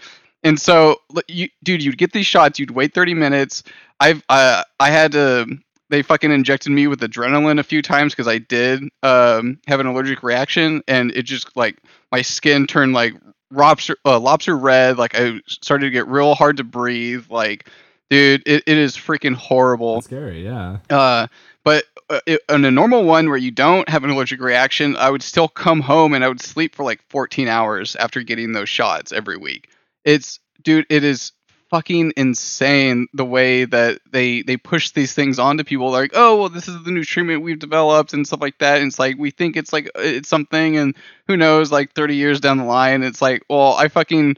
[0.44, 3.64] and so you dude you'd get these shots you'd wait 30 minutes
[4.00, 5.48] i've uh, i had to
[5.90, 9.88] they fucking injected me with adrenaline a few times because i did um, have an
[9.88, 11.78] allergic reaction and it just like
[12.12, 13.14] my skin turned like
[13.54, 14.98] lobster uh, lobster red.
[14.98, 17.26] Like I started to get real hard to breathe.
[17.30, 17.70] Like,
[18.10, 19.96] dude, it, it is freaking horrible.
[19.96, 20.44] That's scary.
[20.44, 20.80] Yeah.
[20.90, 21.28] Uh,
[21.64, 25.10] but uh, it, on a normal one where you don't have an allergic reaction, I
[25.10, 28.70] would still come home and I would sleep for like 14 hours after getting those
[28.70, 29.70] shots every week.
[30.04, 31.32] It's dude, it is
[31.70, 36.50] fucking insane the way that they they push these things onto people like oh well
[36.50, 39.32] this is the new treatment we've developed and stuff like that and it's like we
[39.32, 40.96] think it's like it's something and
[41.28, 44.38] who knows like 30 years down the line it's like well i fucking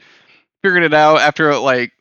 [0.62, 1.92] figured it out after like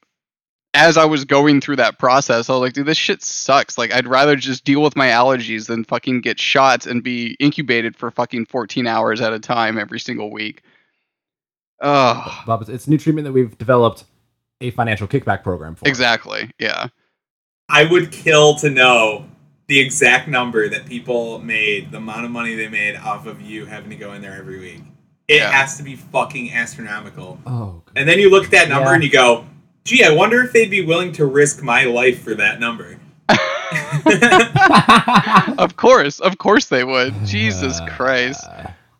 [0.76, 3.94] as i was going through that process i was like dude this shit sucks like
[3.94, 8.12] i'd rather just deal with my allergies than fucking get shots and be incubated for
[8.12, 10.62] fucking 14 hours at a time every single week
[11.82, 14.06] oh Bob, it's- it's a new treatment that we've developed
[14.62, 15.88] a financial kickback program for.
[15.88, 16.88] exactly yeah
[17.68, 19.26] I would kill to know
[19.68, 23.66] the exact number that people made, the amount of money they made off of you
[23.66, 24.82] having to go in there every week.
[25.28, 25.50] It Yeah.
[25.52, 27.40] has to be fucking astronomical.
[27.48, 27.82] Oh.
[27.84, 27.92] God.
[27.96, 28.94] And then you look at that number Yeah.
[28.94, 29.48] and you go,
[29.86, 33.00] gee, I wonder if they'd be willing to risk my life for that number.
[35.58, 37.14] of course, of course they would.
[37.26, 38.46] Jesus Christ!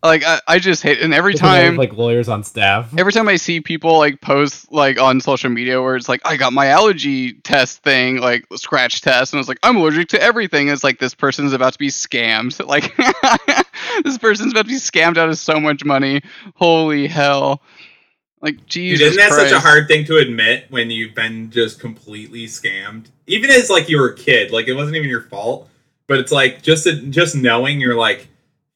[0.04, 1.02] Like I, I just hate.
[1.02, 2.94] And every Just when they have, time, like lawyers on staff.
[2.98, 6.38] every time I see people like post like on social media where it's like I
[6.38, 10.70] got my allergy test thing, like scratch test, and it's like I'm allergic to everything.
[10.70, 12.56] It's like this person's about to be scammed.
[12.68, 12.96] Like
[14.04, 16.22] this person's about to be scammed out of so much money.
[16.56, 17.62] Holy hell!
[18.42, 19.50] Like Dude, Jesus isn't that Christ!
[19.50, 23.08] such a hard thing to admit when you've been just completely scammed?
[23.28, 25.70] Even as like you were a kid, like it wasn't even your fault,
[26.08, 28.28] but it's like just just knowing you're like,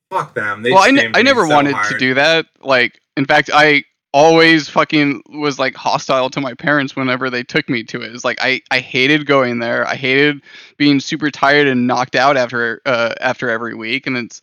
[0.10, 0.64] fuck them.
[0.64, 2.48] They well, I, I never so wanted to do that.
[2.62, 7.70] Like, in fact, I always fucking was like hostile to my parents whenever they took
[7.70, 8.14] me to it.
[8.14, 9.88] It's like I, I hated going there.
[9.88, 10.42] I hated
[10.78, 14.08] being super tired and knocked out after uh after every week.
[14.08, 14.42] And it's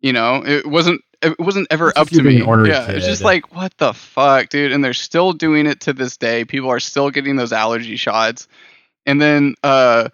[0.00, 2.38] you know it wasn't it wasn't ever It's up to me.
[2.38, 4.72] Yeah, it's just like what the fuck, dude.
[4.72, 6.44] And they're still doing it to this day.
[6.44, 8.48] People are still getting those allergy shots.
[9.04, 10.08] And then uh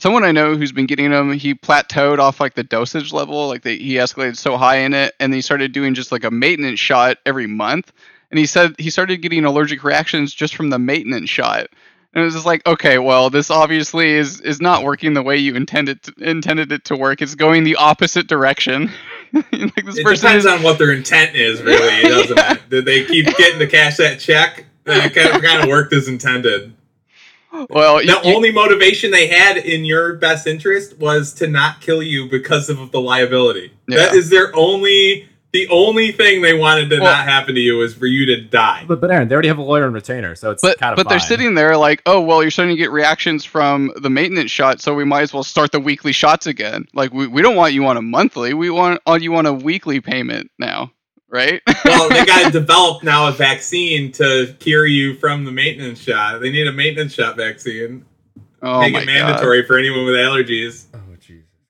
[0.00, 3.62] someone I know who's been getting them, he plateaued off like the dosage level, like
[3.62, 6.80] the, he escalated so high in it, and he started doing just like a maintenance
[6.80, 7.92] shot every month.
[8.30, 11.68] And he said he started getting allergic reactions just from the maintenance shot.
[12.12, 15.36] And it was just like, okay, well, this obviously is is not working the way
[15.36, 17.22] you intended to, intended it to work.
[17.22, 18.90] It's going the opposite direction.
[19.34, 22.70] like this It person depends is, on what their intent is, really, It doesn't it?
[22.70, 24.64] Did they keep getting to cash that check?
[24.84, 26.72] Then it kind of, kind of worked as intended.
[27.68, 32.02] well, The you- only motivation they had in your best interest was to not kill
[32.02, 33.72] you because of the liability.
[33.88, 34.18] That Yeah.
[34.18, 37.94] is their only, the only thing they wanted to Well- not happen to you was
[37.94, 38.84] for you to die.
[38.86, 40.96] But, but Aaron, they already have a lawyer and retainer, so it's but kind of
[40.96, 44.50] but they're sitting there like, oh well, you're starting to get reactions from the maintenance
[44.50, 46.86] shot, so we might as well start the weekly shots again.
[46.94, 49.52] Like we, we don't want you on a monthly, we want on you on a
[49.52, 50.92] weekly payment now,
[51.28, 51.60] right?
[51.84, 56.40] well, they got to develop now a vaccine to cure you from the maintenance shot.
[56.40, 58.04] They need a maintenance shot vaccine.
[58.62, 59.12] oh Make my it god!
[59.12, 60.84] mandatory for anyone with allergies.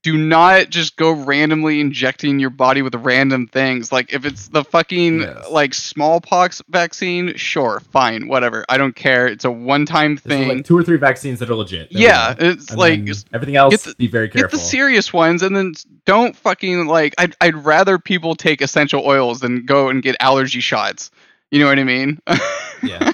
[0.02, 3.92] Do not just go randomly injecting your body with random things.
[3.92, 5.50] Like if it's the fucking Yes.
[5.50, 8.64] like smallpox vaccine, sure, fine, whatever.
[8.70, 9.26] I don't care.
[9.26, 10.48] It's a one-time thing.
[10.48, 11.88] like two or three vaccines that are legit.
[11.90, 13.00] Yeah, it's like
[13.34, 13.82] everything else.
[13.82, 14.48] the- be very careful.
[14.48, 15.74] get the serious ones and then
[16.06, 20.60] don't fucking like I'd, I'd rather people take essential oils than go and get allergy
[20.60, 21.10] shots
[21.50, 22.18] you know what i mean
[22.82, 23.12] Yeah.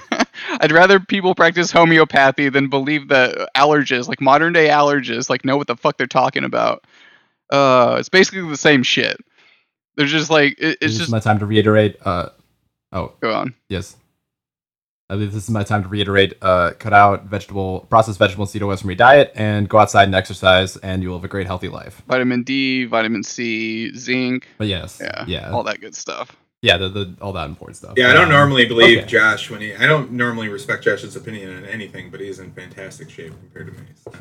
[0.61, 5.57] I'd rather people practice homeopathy than believe the allergists like modern day allergists like know
[5.57, 6.83] what the fuck they're talking about
[7.51, 9.17] uh it's basically the same shit
[9.97, 11.97] they're just like it, it's just my time to reiterate.
[12.05, 12.29] Uh,
[12.93, 13.97] oh go on yes.
[15.09, 16.33] I believe this is my time to reiterate.
[16.41, 20.03] Uh, cut out vegetable, processed vegetable and seed oils from your diet, and go outside
[20.03, 22.01] and exercise, and you will have a great, healthy life.
[22.07, 26.89] vitamin d vitamin c zinc But yes, yeah yeah, all that good stuff yeah, the,
[26.89, 27.93] the all that important stuff.
[27.97, 29.07] Yeah, I don't Um, normally believe okay.
[29.07, 29.73] Josh when he.
[29.75, 33.73] I don't normally respect Josh's opinion on anything, but he's in fantastic shape compared to
[33.73, 33.87] me.
[34.03, 34.11] So.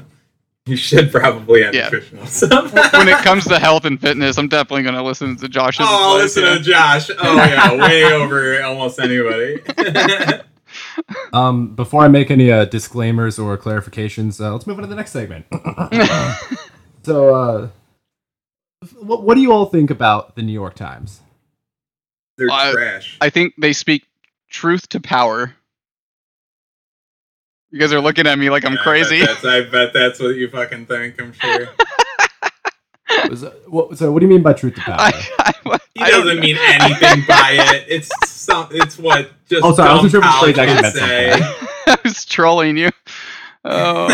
[0.69, 1.85] You should probably have Yeah.
[1.85, 2.73] nutritional stuff.
[2.93, 6.17] when it comes to health and fitness i'm definitely going to listen to josh's oh,
[6.17, 6.55] advice, listen yeah.
[6.59, 7.11] to Josh.
[7.23, 9.61] Oh yeah, way over almost anybody.
[11.33, 14.95] Um, before I make any uh, disclaimers or clarifications, uh, let's move on to the
[14.95, 15.47] next segment.
[17.03, 17.69] so, uh,
[19.01, 21.21] what, what do you all think about the New York Times?
[22.39, 23.17] They're I- trash.
[23.21, 24.07] I think they speak
[24.51, 25.55] truth to power.
[27.71, 29.27] You guys are looking at me like I'm Yeah, I bet crazy.
[29.27, 31.21] that's, I bet that's what you fucking think.
[31.21, 31.69] I'm sure.
[33.31, 34.97] Was, what, so, what do you mean by truth to power?
[34.99, 35.29] I,
[35.65, 36.43] I, He I don't doesn't know.
[36.43, 37.85] mean anything by it.
[37.89, 38.69] It's some.
[38.71, 39.65] It's what just.
[39.65, 41.67] Oh, sorry, I wasn't sure if the phrase colleges actually meant say.
[41.93, 42.91] I was trolling you.
[43.65, 44.07] Oh,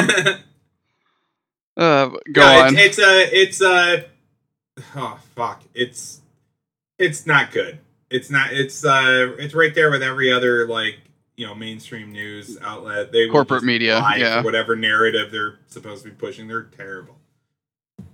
[1.76, 2.76] uh, go No, on.
[2.78, 3.40] It's, it's a.
[3.40, 4.04] It's a.
[4.96, 5.62] Oh fuck!
[5.74, 6.20] It's.
[6.98, 7.78] It's not good.
[8.12, 8.52] It's not.
[8.52, 9.34] It's uh.
[9.38, 10.98] It's right there with every other like
[11.36, 13.12] you know mainstream news outlet.
[13.12, 14.42] They Corporate media, yeah.
[14.42, 17.16] Whatever narrative they're supposed to be pushing, they're terrible.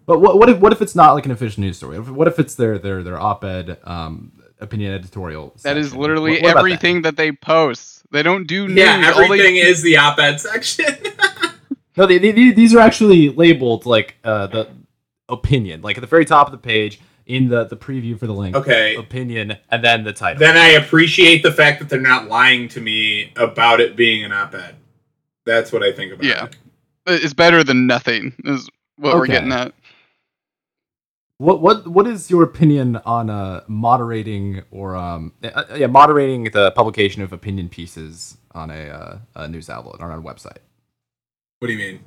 [0.06, 1.98] But what what if what if it's not like an official news story?
[1.98, 5.54] What if, it's their their their op-ed um, opinion editorial?
[5.62, 6.00] That is section?
[6.00, 6.58] literally What- what about that?
[6.60, 7.16] everything that?
[7.16, 8.04] they post.
[8.10, 8.76] They don't do news.
[8.78, 10.86] Yeah, All they- everything is the op-ed section.
[11.96, 14.68] No, they, they, these are actually labeled like uh, the
[15.28, 18.32] opinion, like at the very top of the page in the the preview for the
[18.32, 18.56] link.
[18.56, 18.96] okay.
[18.96, 20.40] Opinion, and then the title.
[20.40, 24.32] Then I appreciate the fact that they're not lying to me about it being an
[24.32, 24.74] op-ed.
[25.46, 26.46] That's what I think about Yeah.
[26.46, 26.56] it.
[27.06, 28.34] It's better than nothing.
[28.44, 29.72] Is what we're getting at.
[31.38, 36.72] What what what is your opinion on uh moderating or um uh, yeah moderating the
[36.72, 40.58] publication of opinion pieces on a uh, a news outlet or on a website?
[41.60, 42.00] What do you mean?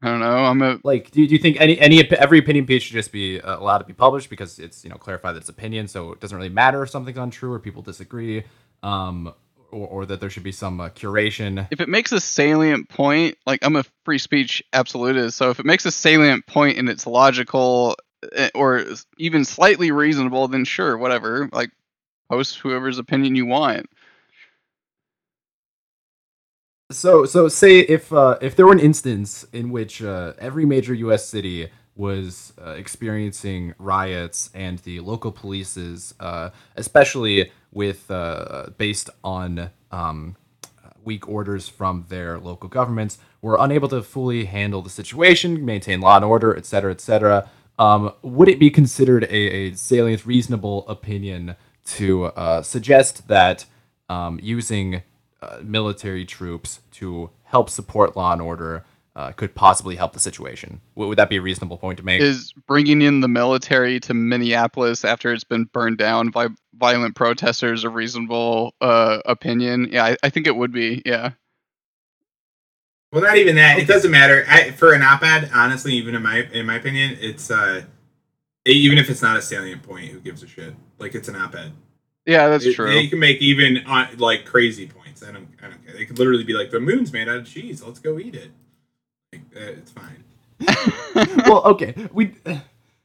[0.00, 0.44] I don't know.
[0.44, 3.10] I'm a Like, do you, do you think any any every opinion piece should just
[3.10, 6.12] be uh, allowed to be published because it's you know clarified that it's opinion, so
[6.12, 8.44] it doesn't really matter if something's untrue or people disagree,
[8.84, 9.34] um,
[9.72, 11.66] or, or that there should be some uh, curation.
[11.72, 15.66] if it makes a salient point, like I'm a free speech absolutist, so if it
[15.66, 17.96] makes a salient point and it's logical
[18.36, 18.84] eh, or
[19.18, 21.48] even slightly reasonable, then sure, whatever.
[21.52, 21.70] Like
[22.30, 23.86] post whoever's opinion you want.
[26.90, 30.94] So so say if uh, if there were an instance in which uh, every major
[30.94, 31.28] U.S.
[31.28, 39.68] city was uh, experiencing riots and the local police's, uh, especially with uh, based on
[39.92, 40.36] um,
[41.04, 46.16] weak orders from their local governments, were unable to fully handle the situation, maintain law
[46.16, 47.50] and order, et cetera, et cetera.
[47.78, 51.54] Um, would it be considered a, a salient, reasonable opinion
[51.96, 53.66] to uh, suggest that
[54.08, 55.02] um, using
[55.42, 58.84] uh, military troops to help support law and order
[59.16, 60.80] uh, could possibly help the situation?
[60.94, 62.20] Would, would that be a reasonable point to make?
[62.20, 67.82] Is bringing in the military to Minneapolis after it's been burned down by violent protesters
[67.84, 69.88] a reasonable uh, opinion?
[69.90, 71.02] Yeah, I, I think it would be.
[71.04, 71.32] Yeah.
[73.10, 73.78] Well, not even that.
[73.78, 74.44] It doesn't matter.
[74.48, 77.82] I, for an op-ed, honestly, even in my in my opinion, it's uh,
[78.66, 80.74] even if it's not a salient point, who gives a shit?
[80.98, 81.72] Like it's an op-ed.
[82.26, 82.90] Yeah, that's It- true.
[82.90, 85.07] You can make even uh, like crazy points.
[85.22, 85.48] I don't.
[85.62, 85.94] I don't care.
[85.94, 87.82] They could literally be like, "The moon's made out of cheese.
[87.82, 88.50] Let's go eat it."
[89.32, 90.24] Like, uh, it's fine.
[91.46, 92.34] well, okay, we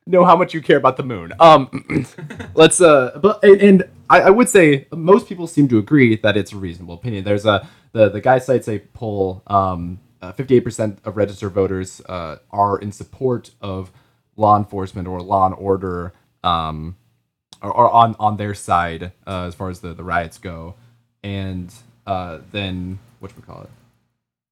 [0.05, 1.33] know how much you care about the moon.
[1.39, 2.05] Um,
[2.55, 6.53] let's uh, but and, I, I would say most people seem to agree that it's
[6.53, 7.23] a reasonable opinion.
[7.23, 9.43] There's a the the guy cites a poll.
[9.47, 9.99] Um,
[10.35, 13.91] fifty eight percent of registered voters uh, are in support of
[14.35, 16.13] law enforcement or law and order.
[16.43, 16.97] Um,
[17.63, 20.75] or, or on on their side uh, as far as the the riots go,
[21.23, 21.73] and
[22.07, 23.69] uh, then what we call it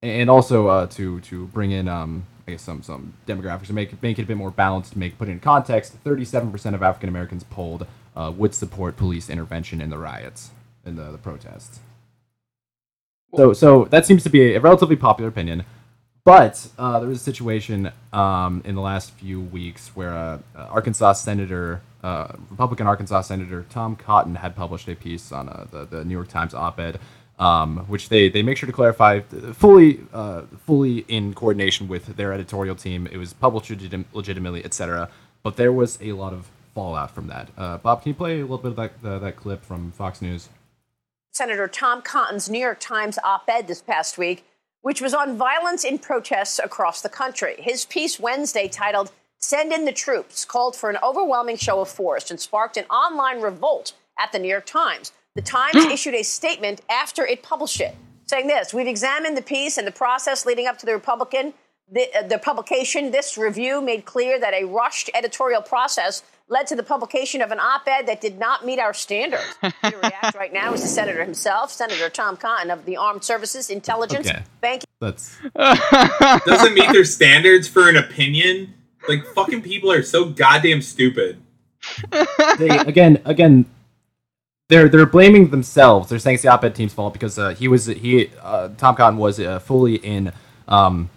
[0.02, 4.02] and also uh, to to bring in um, I guess some some demographics to make
[4.02, 5.94] make it a bit more balanced, To make put it in context.
[6.04, 7.86] Thirty seven percent of African Americans polled
[8.16, 10.52] uh, would support police intervention in the riots
[10.86, 11.80] in the, the protests.
[13.36, 15.64] So so that seems to be a relatively popular opinion,
[16.26, 20.68] but uh, there was a situation um, in the last few weeks where uh, uh,
[20.70, 21.82] Arkansas Senator.
[22.04, 26.16] Uh, Republican Arkansas Senator Tom Cotton had published a piece on uh, the, the New
[26.16, 27.00] York Times op-ed
[27.42, 32.16] um, which they, they make sure to clarify uh, fully uh, fully in coordination with
[32.16, 33.08] their editorial team.
[33.12, 35.10] It was published legit- legitimately, etc.
[35.42, 37.50] But there was a lot of fallout from that.
[37.58, 40.22] Uh, Bob, can you play a little bit of that uh, that clip from Fox
[40.22, 40.50] News?
[41.34, 44.46] Senator Tom Cotton's New York Times op ed this past week,
[44.82, 47.56] which was on violence in protests across the country.
[47.58, 52.30] His piece Wednesday, titled Send in the Troops, called for an overwhelming show of force
[52.30, 55.12] and sparked an online revolt at the New York Times.
[55.36, 59.78] The Times issued a statement after it published it, saying this We've examined the piece
[59.78, 61.54] and the process leading up to the Republican.
[61.94, 66.76] The, uh, the publication, this review made clear that a rushed editorial process led to
[66.76, 69.44] the publication of an op ed that did not meet our standards.
[69.62, 73.70] Here react right now is the senator himself, Senator Tom Cotton of the Armed Services
[73.70, 74.44] Intelligence, Okay.
[74.62, 75.38] Banking, That's
[76.46, 78.74] Doesn't meet their standards for an opinion.
[79.10, 81.42] Like fucking people are so goddamn stupid.
[82.58, 83.66] they again again
[84.72, 86.10] they're they're blaming themselves.
[86.10, 89.20] They're saying it's the op-ed team's fault because uh, he was he uh, Tom Cotton
[89.20, 90.32] was uh, fully in
[90.70, 91.10] um,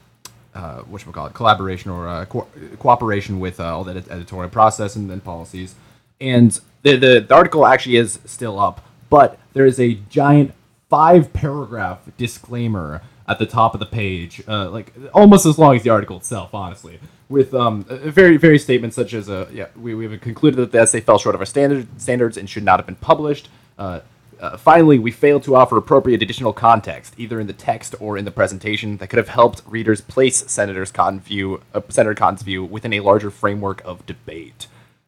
[0.54, 2.48] uh, what call it collaboration or uh, co-
[2.80, 5.76] cooperation with uh, all that editorial process and then policies.
[6.20, 10.52] And the, the the article actually is still up, but there is a giant
[10.90, 15.84] five paragraph disclaimer at the top of the page, uh, like almost as long as
[15.84, 16.98] the article itself, honestly,
[17.34, 20.78] with um, very very statements such as uh, yeah we, we have concluded that the
[20.78, 23.48] essay fell short of our standard standards and should not have been published.
[23.76, 24.00] Uh,
[24.40, 28.24] uh, finally, we failed to offer appropriate additional context, either in the text or in
[28.24, 32.64] the presentation, that could have helped readers place Senator's Cotton view, uh, Senator Cotton's view
[32.64, 34.66] within a larger framework of debate.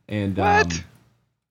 [0.08, 0.68] And um,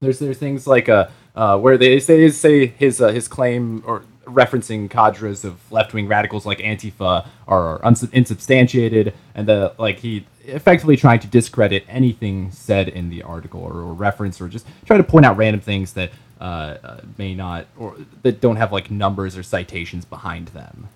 [0.02, 4.04] there's there's things like uh, uh, where they say say his uh, his claim or
[4.26, 10.26] referencing cadres of left wing radicals like Antifa are uns- insubstantiated, and the like he
[10.44, 14.98] effectively trying to discredit anything said in the article or, or reference or just try
[14.98, 18.92] to point out random things that uh, uh, may not or that don't have like
[18.92, 20.90] numbers or citations behind them.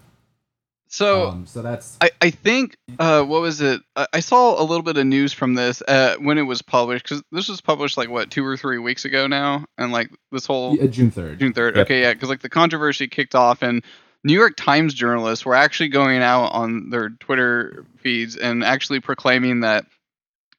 [0.92, 3.82] So um, so that's I, I think uh, what was it?
[3.96, 7.06] I, I saw a little bit of news from this uh, when it was published
[7.06, 10.48] because this was published like what two or three weeks ago now, and like this
[10.48, 11.40] whole uh, June third.
[11.40, 11.76] June third.
[11.76, 11.86] Yep.
[11.86, 13.86] Okay, yeah, because like the controversy kicked off, and
[14.24, 19.60] New York Times journalists were actually going out on their Twitter feeds and actually proclaiming
[19.60, 19.86] that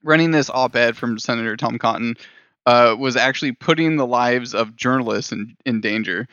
[0.03, 2.15] running this op-ed from Senator Tom Cotton
[2.67, 6.27] uh, was actually putting the lives of journalists in, in danger.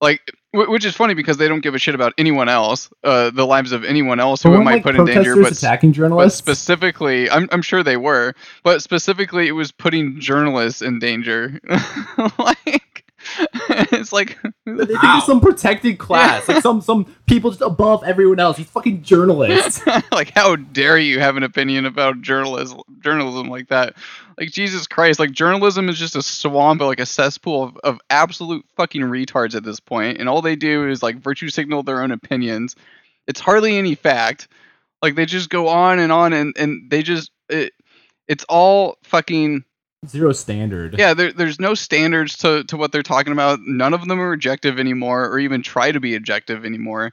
[0.00, 3.46] Like, which is funny because they don't give a shit about anyone else, uh, the
[3.46, 5.36] lives of anyone else who it might like, put in danger.
[5.36, 6.38] But attacking but journalists.
[6.38, 11.60] specifically, I'm, I'm sure they were, but specifically, it was putting journalists in danger.
[12.38, 13.04] like,
[13.92, 15.20] it's like, They think Wow.
[15.20, 18.56] some protected class, like some some people just above everyone else.
[18.56, 19.82] These fucking journalists.
[20.12, 23.94] like, how dare you have an opinion about journalism, journalism like that?
[24.38, 28.64] Like, Jesus Christ, like, journalism is just a swamp, like a cesspool of, of absolute
[28.76, 30.18] fucking retards at this point.
[30.18, 32.76] and all they do is, like, virtue signal their own opinions.
[33.26, 34.46] It's hardly any fact.
[35.02, 37.72] Like, they just go on and on, and, and they just, it,
[38.28, 39.64] it's all fucking
[40.06, 40.96] Zero standard.
[40.96, 44.32] yeah there, there's no standards to, to what they're talking about none of them are
[44.32, 47.12] objective anymore or even try to be objective anymore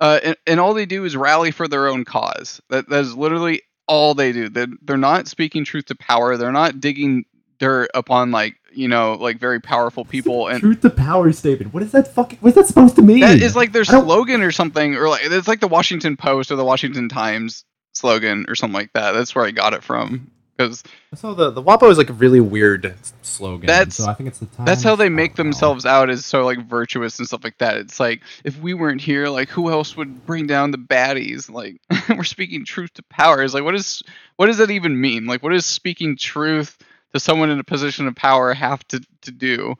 [0.00, 3.14] uh, and, and all they do is rally for their own cause that, that is
[3.14, 3.60] literally
[3.92, 7.26] all they do they're, they're not speaking truth to power they're not digging
[7.58, 11.74] dirt upon like you know like very powerful people and Truth to power statement.
[11.74, 12.38] What is that fucking?
[12.40, 13.20] What's that supposed to mean?
[13.20, 16.56] that is like their slogan or something or like it's like the washington post or
[16.56, 20.30] the washington times slogan or something like that that's where i got it from
[20.62, 20.82] because
[21.14, 23.66] So the the WAPO is like a really weird slogan.
[23.66, 24.66] That's- so I think it's the time.
[24.66, 27.76] That's how they make themselves out as so like virtuous and stuff like that.
[27.76, 31.50] It's like if we weren't here, like who else would bring down the baddies?
[31.50, 33.42] Like we're speaking truth to power.
[33.42, 34.02] Is like what is
[34.36, 35.26] what does that even mean?
[35.26, 36.78] Like what is speaking truth
[37.12, 39.74] to someone in a position of power have to, to do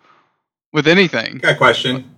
[0.73, 1.39] with anything?
[1.39, 2.11] Got a question.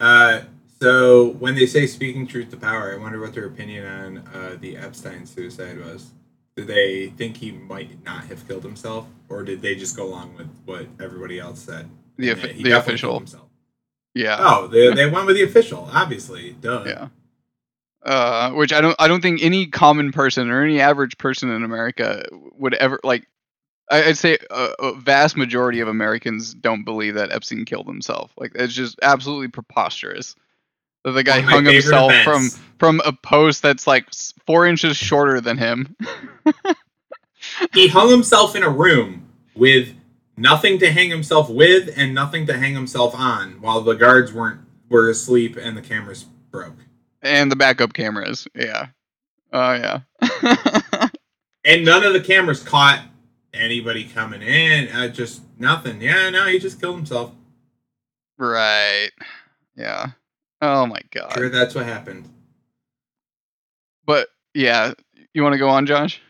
[0.00, 0.42] Uh,
[0.80, 4.56] so when they say speaking truth to power, I wonder what their opinion on uh,
[4.60, 6.10] the Epstein suicide was.
[6.56, 10.36] Did they think he might not have killed himself, or did they just go along
[10.36, 11.88] with what everybody else said?
[12.16, 13.18] The, And offi- that he the official.
[13.18, 13.48] himself?
[14.14, 14.36] Yeah.
[14.38, 16.52] Oh, they, they went with the official, obviously.
[16.60, 16.84] Duh.
[16.86, 17.08] Yeah.
[18.04, 21.64] Uh, which I don't I don't think any common person or any average person in
[21.64, 22.24] America
[22.58, 23.26] would ever like.
[23.90, 28.32] I- I'd say a, a vast majority of Americans don't believe that Epstein killed himself.
[28.36, 30.36] Like it's just absolutely preposterous
[31.04, 32.58] that the guy One hung himself from events.
[32.78, 34.06] from a post that's like
[34.46, 35.96] four inches shorter than him.
[37.74, 39.94] He hung himself in a room with
[40.36, 44.60] nothing to hang himself with and nothing to hang himself on, while the guards weren't
[44.88, 46.76] were asleep and the cameras broke.
[47.22, 48.48] and the backup cameras.
[48.54, 48.86] Yeah.
[49.52, 50.00] Oh yeah.
[51.66, 53.02] And none of the cameras caught
[53.54, 54.88] anybody coming in.
[54.88, 56.00] Uh, just nothing.
[56.02, 57.30] Yeah, no, he just killed himself.
[58.38, 59.10] right.
[59.76, 60.08] Yeah.
[60.66, 61.32] Oh my god.
[61.34, 62.28] Sure, that's what happened.
[64.06, 64.94] But yeah,
[65.34, 66.20] you want to go on, Josh?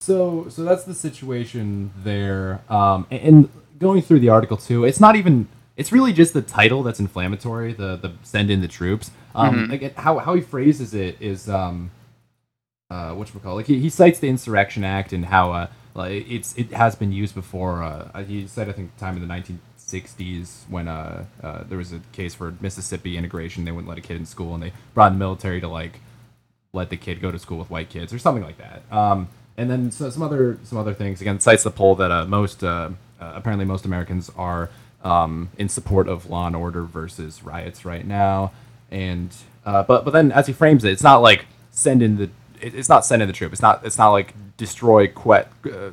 [0.00, 2.60] So so that's the situation there.
[2.68, 3.48] Um, and, and
[3.78, 5.48] going through the article too, it's not even.
[5.76, 7.72] It's really just the title that's inflammatory.
[7.72, 9.10] The the send in the troops.
[9.34, 9.70] Um, Mhm.
[9.70, 11.90] like it- how how he phrases it is um,
[12.90, 16.56] uh, what call like he, he cites the Insurrection Act and how uh like it's
[16.56, 17.82] it has been used before.
[17.82, 19.26] Uh, he said I think time in the
[19.88, 23.64] 1960s when uh, uh there was a case for Mississippi integration.
[23.64, 26.00] They wouldn't let a kid in school and they brought in the military to like
[26.72, 28.82] let the kid go to school with white kids or something like that.
[28.90, 31.20] Um, and then so, some other some other things.
[31.20, 34.70] Again, cites the poll that uh, most uh, uh, apparently most Americans are
[35.02, 38.52] um, in support of law and order versus riots right now.
[38.90, 39.34] And
[39.66, 42.30] uh, but but then as he frames it, it's not like send in the
[42.60, 43.52] it's not send in the troop.
[43.52, 45.90] It's not it's not like destroy quet, uh,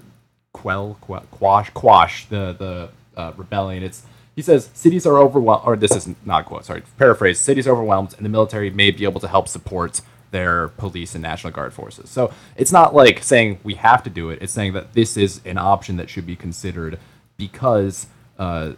[0.54, 3.84] quell que- quash quash the the uh, rebellion.
[3.84, 4.04] It's
[4.36, 6.66] he says cities are overwhelmed, or this is not quote.
[6.66, 7.40] Sorry, paraphrase.
[7.40, 10.02] Cities are overwhelmed, and the military may be able to help support
[10.32, 12.10] their police and national guard forces.
[12.10, 14.40] So it's not like saying we have to do it.
[14.42, 17.00] It's saying that this is an option that should be considered
[17.38, 18.08] because
[18.38, 18.74] uh,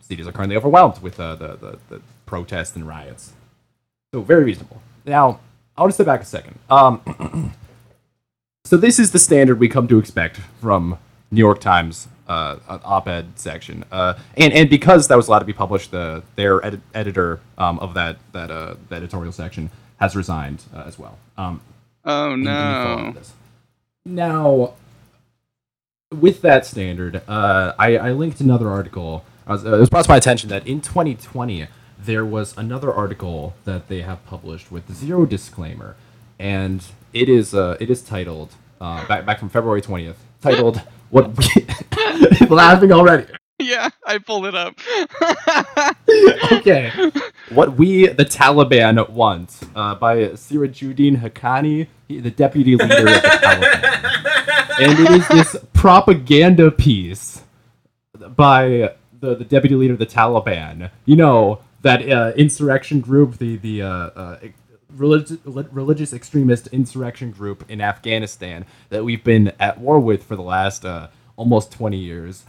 [0.00, 3.32] cities are currently overwhelmed with uh, the, the the protests and riots.
[4.14, 4.80] So very reasonable.
[5.04, 5.40] Now
[5.76, 6.58] I want to step back a second.
[6.70, 7.54] Um,
[8.64, 10.98] so this is the standard we come to expect from
[11.30, 15.52] New York Times uh, op-ed section, uh, and and because that was allowed to be
[15.52, 20.62] published, the their edi- editor um, of that that uh, the editorial section has resigned
[20.74, 21.18] uh, as well.
[21.36, 21.60] Um,
[22.04, 23.14] Oh in- in the fall no.
[24.04, 24.74] Now,
[26.12, 29.24] with that standard, uh, I, I linked another article.
[29.46, 31.66] Was, uh, it was brought to my attention that in 2020
[31.98, 35.94] there was another article that they have published with zero disclaimer,
[36.38, 40.82] and it is uh, it is titled uh, back back from February 20th, titled
[41.12, 43.26] "What We laughing already."
[43.58, 44.74] Yeah, I pulled it up.
[46.52, 46.90] okay.
[47.50, 53.28] What we, the Taliban, want uh, by Sirajuddin Haqqani, he- the deputy leader of the
[53.42, 54.80] Taliban.
[54.80, 57.42] And it is this propaganda piece
[58.36, 60.90] by the, the deputy leader of the Taliban.
[61.04, 64.38] You know, that uh, insurrection group, the, the uh, uh,
[64.96, 70.42] religious, religious extremist insurrection group in Afghanistan that we've been at war with for the
[70.42, 72.44] last uh, almost 20 years.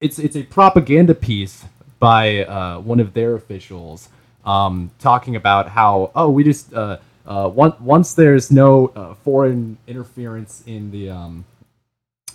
[0.00, 1.64] It's it's a propaganda piece
[1.98, 4.10] by uh, one of their officials
[4.44, 9.78] um, talking about how oh we just uh, uh, once once there's no uh, foreign
[9.86, 11.44] interference in the um,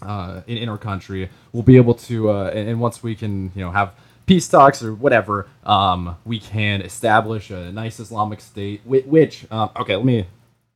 [0.02, 3.72] uh, in, in our country we'll be able to and once we can you know
[3.72, 3.94] have
[4.26, 9.96] peace talks or whatever um, we can establish a nice Islamic state which uh, okay
[9.96, 10.26] let me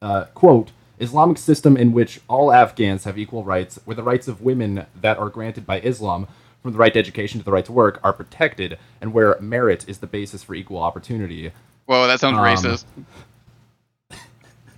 [0.01, 4.41] uh, quote Islamic system in which all Afghans have equal rights, where the rights of
[4.41, 6.27] women that are granted by Islam,
[6.61, 9.85] from the right to education to the right to work, are protected, and where merit
[9.87, 11.51] is the basis for equal opportunity.
[11.85, 12.85] Whoa, that sounds Um, racist.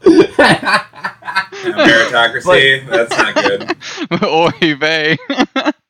[1.62, 2.88] Meritocracy.
[2.88, 4.24] That's not good.
[4.24, 5.18] Oy vey.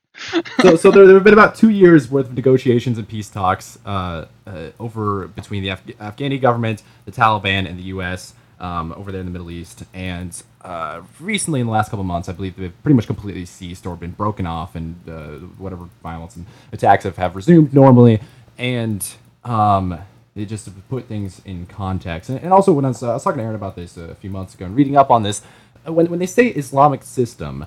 [0.61, 3.77] so, so there, there have been about two years worth of negotiations and peace talks
[3.85, 8.33] uh, uh, over between the Af- Afghani government, the Taliban, and the U.S.
[8.59, 9.83] Um, over there in the Middle East.
[9.93, 13.85] And uh, recently, in the last couple months, I believe they've pretty much completely ceased
[13.85, 18.19] or been broken off, and uh, whatever violence and attacks have, have resumed normally.
[18.57, 19.07] And
[19.43, 19.99] um,
[20.35, 22.29] it just to put things in context.
[22.29, 24.29] And, and also, when I was, I was talking to Aaron about this a few
[24.29, 25.41] months ago and reading up on this,
[25.87, 27.65] uh, when, when they say Islamic system,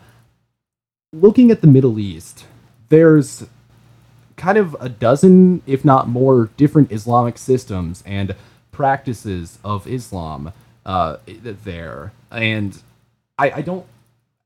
[1.13, 2.47] looking at the Middle East,
[2.91, 3.47] there's
[4.37, 8.35] kind of a dozen, if not more, different Islamic systems and
[8.73, 10.53] practices of Islam
[10.87, 12.13] uh, there.
[12.31, 12.81] And
[13.39, 13.87] I, I don't.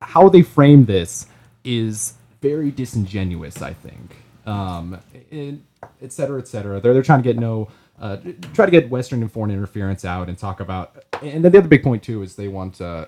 [0.00, 1.26] How they frame this
[1.64, 4.16] is very disingenuous, I think.
[4.46, 4.98] Um,
[5.32, 6.80] et cetera, et cetera.
[6.80, 7.68] They're, they're trying to get no.
[7.98, 8.18] Uh,
[8.52, 11.04] try to get Western and foreign interference out and talk about.
[11.22, 12.80] And then the other big point, too, is they want.
[12.80, 13.06] Uh,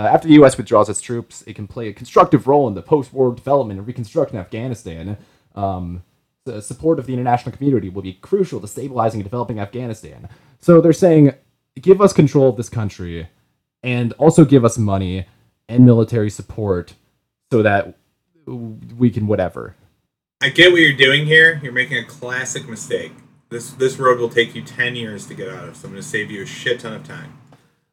[0.00, 0.56] Uh, after the U.S.
[0.56, 4.38] withdraws its troops, it can play a constructive role in the post-war development and reconstruction
[4.38, 5.18] of Afghanistan.
[5.54, 6.04] Um,
[6.46, 10.30] the support of the international community will be crucial to stabilizing and developing Afghanistan.
[10.58, 11.34] So they're saying,
[11.78, 13.28] give us control of this country,
[13.82, 15.26] and also give us money
[15.68, 16.94] and military support,
[17.52, 17.98] so that
[18.46, 19.76] we can whatever.
[20.40, 21.60] I get what you're doing here.
[21.62, 23.12] You're making a classic mistake.
[23.50, 26.02] This this road will take you ten years to get out of, so I'm going
[26.02, 27.39] to save you a shit ton of time.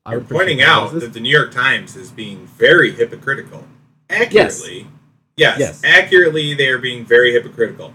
[0.07, 1.01] I You're pointing out that.
[1.01, 3.67] that the New York Times is being very hypocritical.
[4.09, 4.87] Accurately,
[5.35, 5.81] yes, Yes.
[5.83, 7.93] accurately, they are being very hypocritical.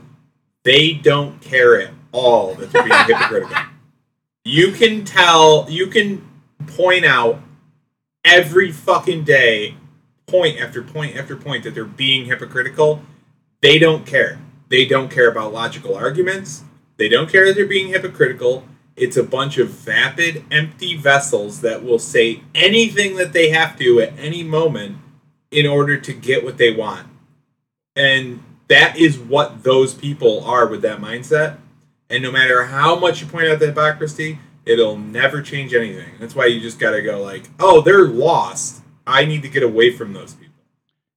[0.63, 3.57] They don't care at all that they're being hypocritical.
[4.45, 6.29] You can tell, you can
[6.67, 7.41] point out
[8.27, 9.77] every fucking day,
[10.27, 13.03] point after point after point, that they're being hypocritical.
[13.63, 14.39] They don't care.
[14.69, 16.63] They don't care about logical arguments.
[16.99, 18.67] They don't care that they're being hypocritical.
[19.03, 24.01] It's a bunch of vapid, empty vessels that will say anything that they have to
[24.01, 24.99] at any moment
[25.51, 27.09] in order to get what they want.
[27.97, 31.59] And that is what those people are with that mindset.
[32.09, 36.13] And no matter how much you point out the hypocrisy, it'll never change anything.
[36.21, 38.83] That's why you just gotta go like, oh, they're lost.
[39.05, 40.55] I need to get away from those people.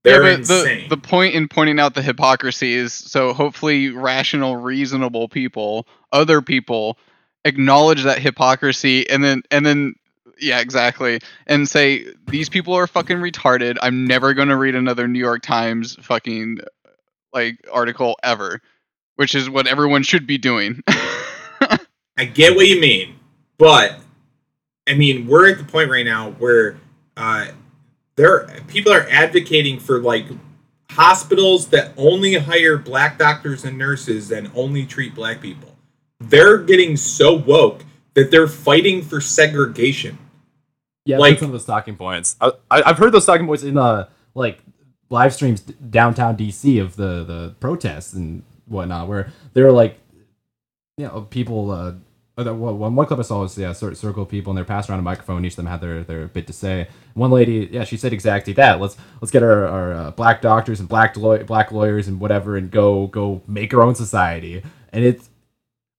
[0.01, 0.89] They're yeah, insane.
[0.89, 6.41] the the point in pointing out the hypocrisy is so hopefully rational, reasonable people, other
[6.41, 6.97] people,
[7.45, 9.95] acknowledge that hypocrisy and then and then
[10.37, 13.77] yeah, exactly, and say these people are fucking retarded.
[13.81, 16.59] I'm never gonna read another New York Times fucking
[17.31, 18.61] like article ever,
[19.15, 20.83] which is what everyone should be doing.
[22.17, 23.17] I get what you mean,
[23.57, 23.99] but
[24.87, 26.77] I mean we're at the point right now where
[27.15, 27.47] uh,
[28.17, 30.25] there people are advocating for like
[30.91, 35.74] hospitals that only hire black doctors and nurses and only treat black people.
[36.19, 40.17] They're getting so woke that they're fighting for segregation.
[41.05, 42.35] Yeah, Like- some of those talking points.
[42.41, 44.59] I, I, I've heard those talking points in uh like
[45.09, 49.99] live streams downtown DC of the the protests and whatnot, where they're like,
[50.97, 51.71] you know, people.
[51.71, 51.93] Uh,
[52.37, 54.57] uh, the- one one clip I saw was yeah, sort of circle of people and
[54.57, 55.45] they're passing around a microphone.
[55.45, 56.87] Each of them had their their bit to say.
[57.13, 58.81] One lady, yeah, she said exactly that.
[58.81, 62.57] Let's let's get our, our uh, black doctors and black law- black lawyers and whatever,
[62.57, 64.63] and go go make our own society.
[64.91, 65.29] And it's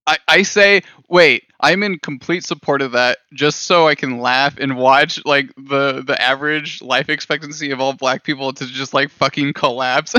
[0.06, 4.56] I, I say, wait, I'm in complete support of that, just so I can laugh
[4.58, 9.10] and watch like the the average life expectancy of all black people to just like
[9.10, 10.14] fucking collapse.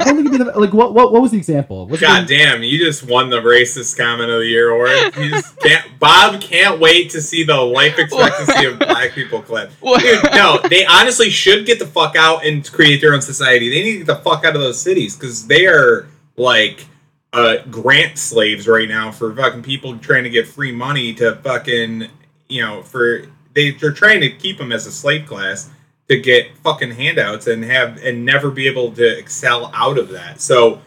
[0.00, 1.86] I don't think it'd be the, like what, what what was the example?
[1.86, 5.16] What's God the- damn, you just won the racist comment of the year award.
[5.16, 9.70] You just can't, Bob can't wait to see the life expectancy of black people clip.
[9.82, 13.68] Dude, no, they honestly should get the fuck out and create their own society.
[13.68, 16.86] They need to get the fuck out of those cities because they are like
[17.32, 22.08] uh, grant slaves right now for fucking people trying to get free money to fucking
[22.48, 23.22] you know for
[23.54, 25.70] they they're trying to keep them as a slave class
[26.08, 30.40] to get fucking handouts and have and never be able to excel out of that.
[30.40, 30.80] So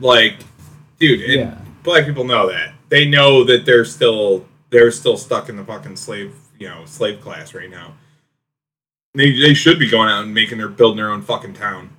[0.00, 0.38] like
[0.98, 1.58] dude, and Yeah.
[1.82, 2.74] black people know that.
[2.88, 7.20] They know that they're still they're still stuck in the fucking slave, you know, slave
[7.20, 7.94] class right now.
[9.14, 11.90] They they should be going out and making their building their own fucking town.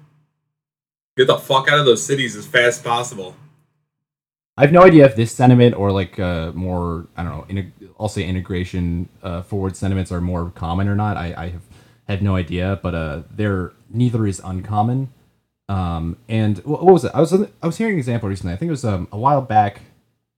[1.16, 3.38] Get the fuck out of those cities as fast as possible.
[4.58, 7.66] I have no idea if this sentiment or like uh, more I don't know.
[8.00, 11.18] I'll say integration uh, forward sentiments are more common or not.
[11.18, 11.64] I, I have
[12.08, 15.10] had no idea, but uh, they're neither is uncommon.
[15.68, 17.12] Um, and wh- what was it?
[17.14, 18.54] I was I was hearing an example recently.
[18.54, 19.82] I think it was um, a while back.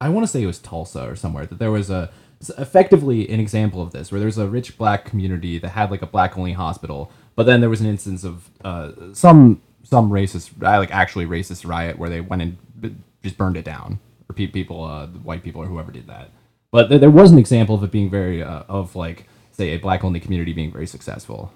[0.01, 2.09] I want to say it was Tulsa or somewhere that there was a
[2.57, 6.07] effectively an example of this where there's a rich black community that had like a
[6.07, 10.79] black only hospital, but then there was an instance of uh, some some racist uh,
[10.79, 13.99] like actually racist riot where they went and just burned it down
[14.29, 16.31] or people uh, the white people or whoever did that.
[16.71, 19.77] But th- there was an example of it being very uh, of like say a
[19.77, 21.51] black only community being very successful.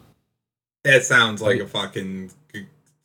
[0.83, 2.31] That sounds like a fucking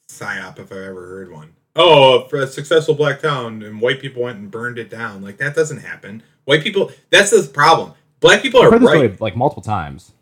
[0.08, 1.54] psyop if I've ever heard one.
[1.74, 5.22] Oh, for a successful black town and white people went and burned it down.
[5.22, 6.22] Like that doesn't happen.
[6.44, 6.90] White people.
[7.10, 7.92] That's the problem.
[8.20, 8.88] Black people I've are right.
[8.88, 10.12] story like multiple times.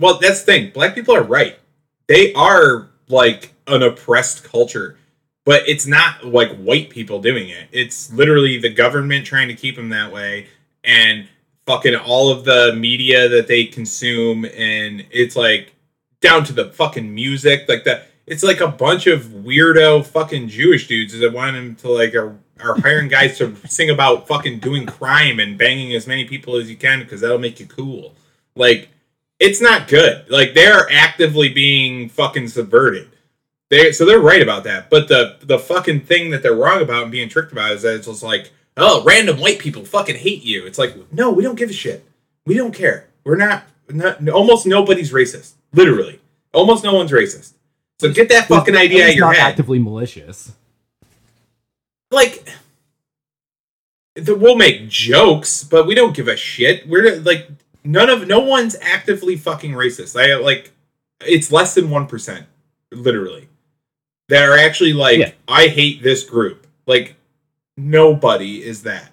[0.00, 0.70] Well, that's the thing.
[0.72, 1.58] Black people are right.
[2.06, 4.98] They are like an oppressed culture,
[5.46, 7.68] but it's not like white people doing it.
[7.72, 10.48] It's literally the government trying to keep them that way,
[10.84, 11.26] and
[11.64, 15.72] fucking all of the media that they consume, and it's like
[16.20, 20.88] down to the fucking music, like that It's like a bunch of weirdo fucking Jewish
[20.88, 24.86] dudes that want them to like are, are hiring guys to sing about fucking doing
[24.86, 28.14] crime and banging as many people as you can because that'll make you cool.
[28.56, 28.88] Like
[29.38, 30.28] it's not good.
[30.28, 33.10] Like they're actively being fucking subverted.
[33.70, 34.90] They so they're right about that.
[34.90, 37.96] But the the fucking thing that they're wrong about and being tricked about is that
[37.96, 40.66] it's just like, oh, random white people fucking hate you.
[40.66, 42.04] It's like, no, we don't give a shit.
[42.46, 43.08] We don't care.
[43.24, 43.64] We're not.
[43.88, 45.54] not almost nobody's racist.
[45.72, 46.20] Literally,
[46.54, 47.54] almost no one's racist.
[47.98, 49.48] So get that fucking idea out It's of your not head.
[49.50, 50.52] actively malicious.
[52.10, 52.48] like
[54.26, 56.88] we'll make jokes, but we don't give a shit.
[56.88, 57.48] We're like
[57.84, 60.18] none of no one's actively fucking racist.
[60.20, 60.72] I like
[61.20, 62.46] it's less than one percent,
[62.92, 63.48] literally.
[64.28, 65.32] That are actually like Yeah.
[65.46, 66.66] I hate this group.
[66.86, 67.16] Like
[67.76, 69.10] nobody is that.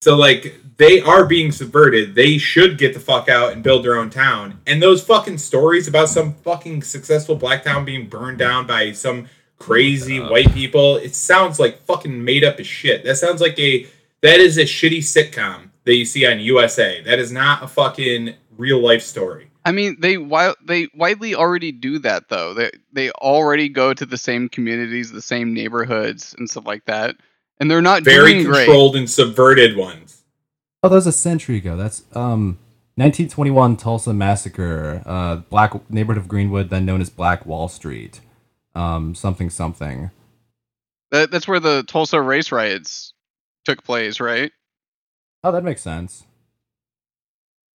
[0.00, 2.14] So like they are being subverted.
[2.14, 4.60] They should get the fuck out and build their own town.
[4.66, 9.28] And those fucking stories about some fucking successful black town being burned down by some
[9.58, 10.28] crazy Uh.
[10.28, 13.04] white people, it sounds like fucking made up as shit.
[13.04, 13.86] That sounds like a
[14.22, 17.00] that is a shitty sitcom that you see on USA.
[17.02, 19.51] That is not a fucking real life story.
[19.64, 22.54] I mean, they wi- they widely already do that though.
[22.54, 27.16] They they already go to the same communities, the same neighborhoods, and stuff like that,
[27.60, 28.64] and they're not Very doing great.
[28.64, 30.22] controlled and subverted ones.
[30.82, 31.76] Oh, that was a century ago.
[31.76, 32.58] That's um,
[32.96, 35.02] 1921 Tulsa massacre.
[35.06, 38.20] Uh, black neighborhood of Greenwood, then known as Black Wall Street.
[38.74, 40.10] Um, something something.
[41.12, 43.12] That, that's where the Tulsa race riots
[43.64, 44.50] took place, right?
[45.44, 46.24] Oh, that makes sense.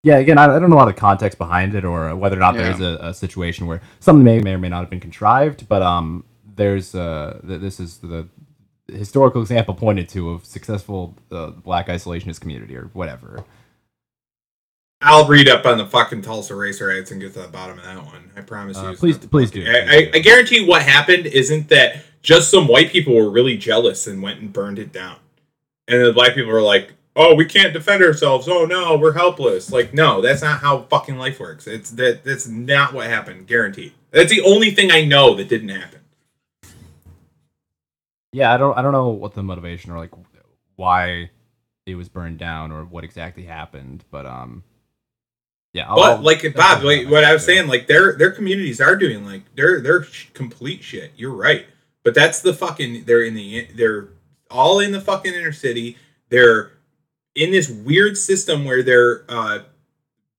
[0.06, 2.38] Yeah, again, I, I don't know a lot of context behind it, or whether or
[2.38, 2.62] not Yeah.
[2.62, 5.68] there's a, a situation where something may, may or may not have been contrived.
[5.68, 6.22] But um,
[6.54, 8.28] there's uh, th- this is the
[8.86, 13.42] historical example pointed to of successful uh, black isolationist community or whatever.
[15.02, 17.84] I'll read up on the fucking Tulsa race riots and get to the bottom of
[17.84, 18.30] that one.
[18.36, 18.96] I promise Uh, you.
[18.96, 19.64] please- please do.
[19.66, 24.06] I, I, I guarantee what happened isn't that just some white people were really jealous
[24.06, 25.16] and went and burned it down,
[25.88, 28.46] and the black people were like, "Oh, we can't defend ourselves.
[28.48, 31.66] Oh no, we're helpless." Like, no, that's not how fucking life works.
[31.66, 33.46] It's that that's not what happened.
[33.48, 33.92] Guaranteed.
[34.12, 36.00] That's the only thing I know that didn't happen.
[38.32, 40.10] Yeah, I don't I don't know what the motivation or like
[40.76, 41.30] why
[41.86, 44.62] it was burned down or what exactly happened, but um,
[45.72, 45.88] yeah.
[45.88, 49.24] I'll- But like Bob, like, what I was saying, like their their communities are doing
[49.24, 51.12] like they're they're sh- complete shit.
[51.16, 51.66] You're right,
[52.02, 54.08] but that's the fucking they're in the they're
[54.50, 55.96] all in the fucking inner city.
[56.28, 56.72] They're
[57.36, 59.60] in this weird system where they're uh,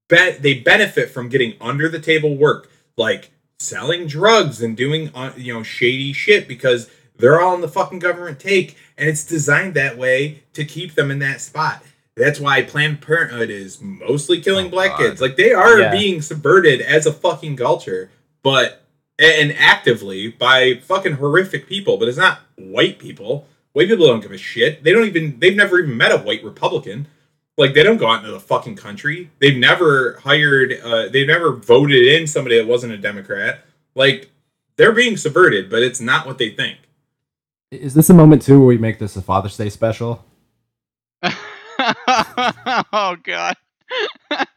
[0.09, 5.33] bet they benefit from getting under the table work, like selling drugs and doing uh,
[5.37, 9.73] you know shady shit because they're all in the fucking government take, and it's designed
[9.75, 11.83] that way to keep them in that spot.
[12.15, 14.97] That's why Planned Parenthood is mostly killing Oh, black God.
[14.97, 15.21] kids.
[15.21, 15.91] Like they are Yeah.
[15.91, 18.09] being subverted as a fucking culture,
[18.43, 18.83] but
[19.19, 21.97] and actively by fucking horrific people.
[21.97, 23.47] But it's not white people.
[23.77, 24.83] White people don't give a shit.
[24.83, 25.37] They don't even.
[25.37, 27.05] They've never even met a white Republican.
[27.59, 29.29] Like they don't go out into the fucking country.
[29.37, 30.81] They've never hired.
[30.83, 33.65] Uh, they've never voted in somebody that wasn't a Democrat.
[33.93, 34.31] Like
[34.77, 36.79] they're being subverted, but it's not what they think.
[37.69, 40.25] Is this a moment too where we make this a Father's Day special?
[41.21, 43.55] oh god.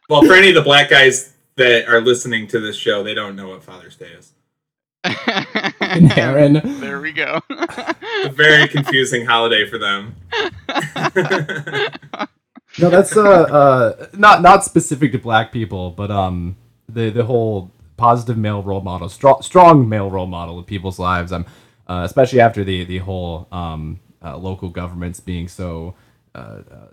[0.09, 3.35] Well, for any of the black guys that are listening to this show, they don't
[3.35, 4.33] know what Father's Day is.
[6.17, 6.61] Aaron.
[6.79, 7.41] There we go.
[7.49, 10.15] A very confusing holiday for them.
[12.79, 16.55] No, that's uh, uh not not specific to black people, but um
[16.87, 21.33] the the whole positive male role model, strong strong male role model of people's lives.
[21.33, 21.45] Um,
[21.87, 25.95] uh, especially after the the whole um uh, local governments being so
[26.33, 26.87] uh, uh,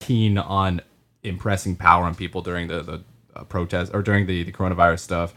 [0.00, 0.82] keen on
[1.22, 3.02] impressing power on people during the the
[3.34, 5.34] uh, protest or during the the coronavirus stuff.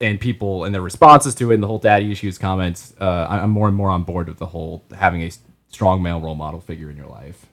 [0.00, 3.38] And people and their responses to it, and the whole daddy issues comments, uh, I-
[3.40, 5.30] I'm more and more on board with the whole having a
[5.68, 7.46] strong male role model figure in your life.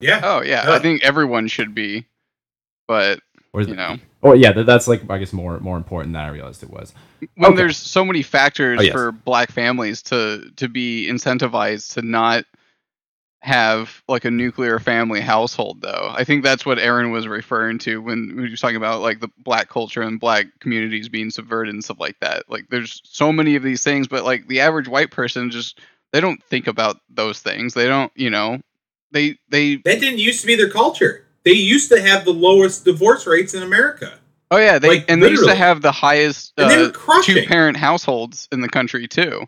[0.00, 0.20] yeah.
[0.22, 0.74] oh yeah, Yeah.
[0.74, 2.06] I think everyone should be.
[2.86, 3.20] But
[3.52, 6.28] Or you know, Or yeah, that, that's like I guess more more important than I
[6.28, 6.94] realized it was.
[7.34, 7.56] when Okay.
[7.56, 8.92] there's so many factors Oh, yes.
[8.92, 12.44] for black families to to be incentivized to not
[13.40, 16.12] have like a nuclear family household though.
[16.12, 19.30] I think that's what aaron was referring to when we were talking about like the
[19.38, 22.50] black culture and black communities being subverted and stuff like that.
[22.50, 25.80] Like there's so many of these things but like the average white person just
[26.12, 27.74] they don't think about those things.
[27.74, 28.60] They don't you know
[29.12, 31.24] they they That didn't used to be their culture.
[31.44, 34.18] They used to have the lowest divorce rates in America.
[34.50, 36.90] oh yeah they Like, and they used to have the highest uh,
[37.22, 39.46] two parent households in the country too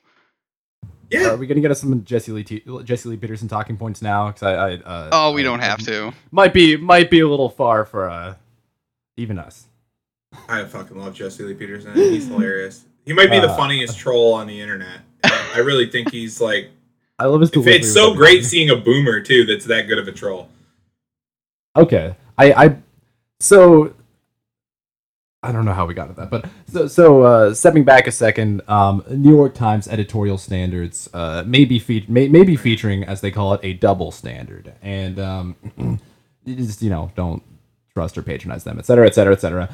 [1.10, 1.30] Yeah.
[1.30, 4.28] Are we gonna get us some Jesse Lee T- Jesse Lee Peterson talking points now?
[4.28, 7.28] Because I, I uh, oh we I- don't have to Might be might be a
[7.28, 8.34] little far for uh,
[9.16, 9.66] even us.
[10.48, 11.92] I fucking love Jesse Lee Peterson.
[11.94, 12.84] He's hilarious.
[13.04, 15.00] He might be the Uh, funniest troll on the internet.
[15.24, 16.70] I really think he's like.
[17.18, 17.50] I love his.
[17.50, 19.44] delivery It's so great seeing a boomer too.
[19.44, 20.48] That's that good of a troll.
[21.76, 22.76] Okay, I I
[23.40, 23.92] so
[25.42, 28.12] I don't know how we got to that, but so so uh, stepping back a
[28.12, 33.04] second, um, New York Times editorial standards uh, may be fe- may, may be featuring
[33.04, 35.56] as they call it a double standard, and um,
[36.44, 37.42] you just you know don't
[37.94, 39.70] trust or patronize them, et cetera, et cetera, et cetera.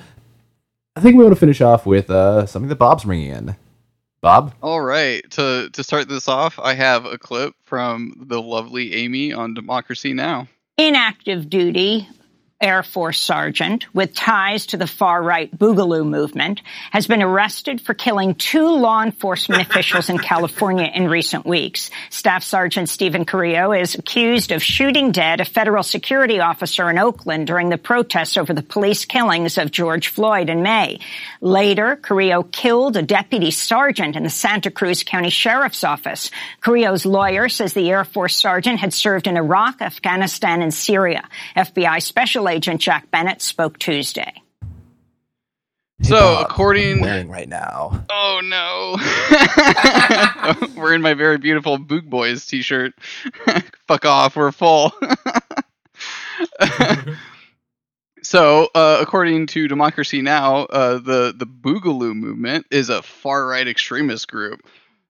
[0.95, 3.57] I think we want to finish off with uh, something that Bob's bringing in.
[4.23, 5.29] Bob, All right.
[5.33, 10.13] To to start this off, I have a clip from the lovely Amy on Democracy
[10.15, 10.47] Now.
[10.79, 12.09] inactive duty
[12.59, 17.93] Air Force sergeant with ties to the far right Boogaloo movement has been arrested for
[17.93, 21.91] killing two law enforcement officials in California in recent weeks.
[22.09, 27.47] Staff Sergeant Steven Carrillo is accused of shooting dead a federal security officer in Oakland
[27.47, 31.01] during the protests over the police killings of George Floyd in May.
[31.43, 36.31] Later, Carrillo killed a deputy sergeant in the Santa Cruz County Sheriff's Office.
[36.63, 41.29] Carrillo's lawyer says the Air Force sergeant had served in Iraq, Afghanistan, and Syria.
[41.55, 44.43] FBI Special Agent Jack Bennett spoke Tuesday.
[46.03, 48.05] So, Bob, according wearing right now.
[48.11, 48.97] Oh no.
[50.81, 52.93] Wearing my very beautiful Boog Boys t-shirt.
[53.89, 54.93] Fuck off, we're full.
[58.23, 63.67] so, uh, according to Democracy Now, uh, the the Boogaloo movement is a far right
[63.67, 64.61] extremist group.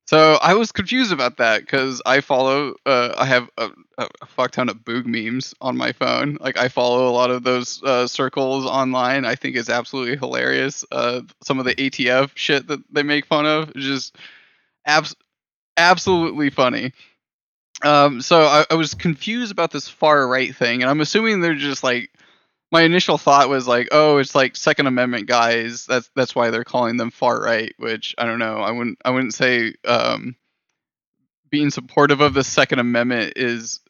[0.06, 4.52] So I was confused about that because I follow, uh, I have a, a fuck
[4.52, 6.38] ton of Boog memes on my phone.
[6.40, 9.24] Like I follow a lot of those uh, circles online.
[9.24, 10.84] I think it's absolutely hilarious.
[10.92, 14.16] Uh, some of the ATF shit that they make fun of is just
[14.84, 15.16] abs-
[15.76, 16.92] absolutely funny.
[17.82, 21.54] Um, so I, I was confused about this far right thing, and I'm assuming they're
[21.56, 22.10] just like
[22.72, 25.86] my initial thought was like, oh, it's like Second Amendment guys.
[25.86, 27.72] That's that's why they're calling them far right.
[27.78, 28.58] Which I don't know.
[28.58, 30.36] I wouldn't I wouldn't say um,
[31.50, 33.80] being supportive of the Second Amendment is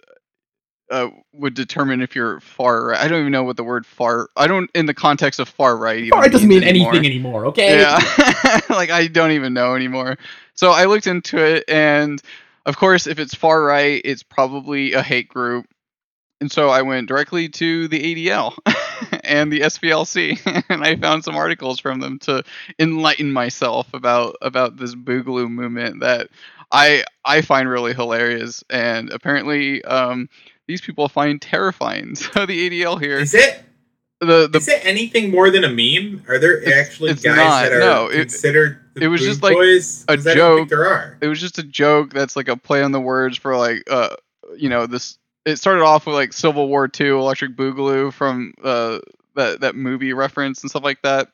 [0.90, 3.00] uh, would determine if you're far right.
[3.00, 4.28] I don't even know what the word far.
[4.36, 6.08] I don't in the context of far right.
[6.10, 6.90] Far right doesn't mean anymore.
[6.90, 7.46] anything anymore.
[7.46, 7.80] Okay.
[7.80, 7.98] Yeah,
[8.70, 10.18] like I don't even know anymore.
[10.54, 12.22] So I looked into it, and
[12.66, 15.66] of course, if it's far right, it's probably a hate group.
[16.40, 18.54] And so I went directly to the ADL
[19.24, 22.42] and the SPLC, and I found some articles from them to
[22.78, 26.28] enlighten myself about about this Boogaloo movement that
[26.70, 30.28] I I find really hilarious, and apparently um,
[30.68, 32.14] these people find terrifying.
[32.34, 33.62] So the ADL here, Is it
[34.20, 36.22] the the is it anything more than a meme?
[36.28, 39.22] Are there It's- actually it's guys not, that are no, it- considered The It was
[39.22, 40.04] just like Boys?
[40.08, 40.78] a 'Cause I don't think joke.
[40.78, 41.16] there are.
[41.22, 44.16] it was just a joke that's like a play on the words for like uh
[44.56, 48.98] you know this it started off with like civil war 2 electric boogaloo from uh
[49.34, 51.28] that that movie reference and stuff like that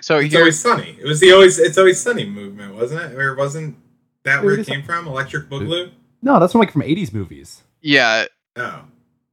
[0.00, 0.96] so It's here always sunny.
[1.00, 3.16] It was the always it's always sunny movement, wasn't it?
[3.18, 3.76] Or wasn't
[4.24, 5.06] that where It it is- came from?
[5.06, 5.92] Electric Boogaloo?
[6.20, 7.62] No, that's from like from '80s movies.
[7.80, 8.24] yeah
[8.56, 8.62] Oh.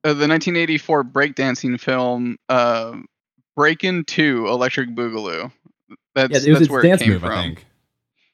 [0.03, 2.95] uh, the 1984 breakdancing film uh
[3.55, 5.51] breakin 2 electric boogaloo
[6.15, 7.29] that's Yeah, it was that's its where dance it came move, from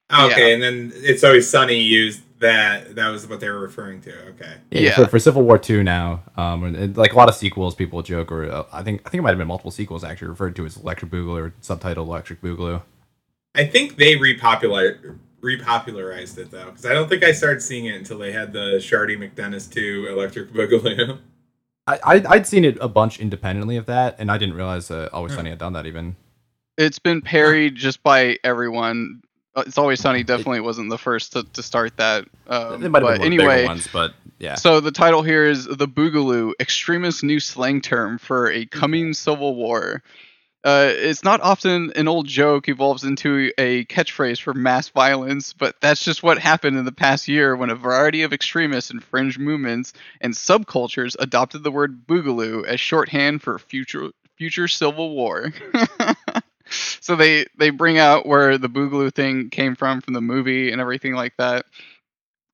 [0.10, 0.32] I think.
[0.34, 4.16] Okay, and then it's always sunny used that that was what they were referring to.
[4.30, 4.54] Okay.
[4.72, 4.96] Yeah, Yeah.
[4.96, 8.02] For, for Civil War Two now, um, and, and, like a lot of sequels, people
[8.04, 10.56] joke, or uh, I think I think it might have been multiple sequels actually referred
[10.58, 12.82] to as Electric Boogaloo or subtitled Electric Boogaloo.
[13.56, 17.96] I think they repopular repopularized it though, because I don't think I started seeing it
[17.96, 21.20] until they had the Shardy McDennis 2 Electric Boogaloo.
[21.88, 25.10] I, I I'd seen it a bunch independently of that, and I didn't realize uh,
[25.14, 25.38] Always Hmm.
[25.38, 26.16] Sunny had done that even.
[26.78, 29.22] it's been parried just by everyone
[29.58, 33.02] it's always sunny definitely wasn't the first to, to start that um, it might have
[33.02, 34.56] but been one of the bigger anyway ones, but yeah.
[34.56, 39.56] So the title here is the Boogaloo, extremist new slang term for a coming civil
[39.56, 40.04] war.
[40.64, 45.76] Uh, it's not often an old joke evolves into a catchphrase for mass violence, but
[45.82, 49.40] that's just what happened in the past year when a variety of extremists and fringe
[49.40, 55.52] movements and subcultures adopted the word Boogaloo as shorthand for future future civil war.
[57.02, 60.82] so they they bring out where the Boogaloo thing came from from the movie and
[60.82, 61.66] everything like that.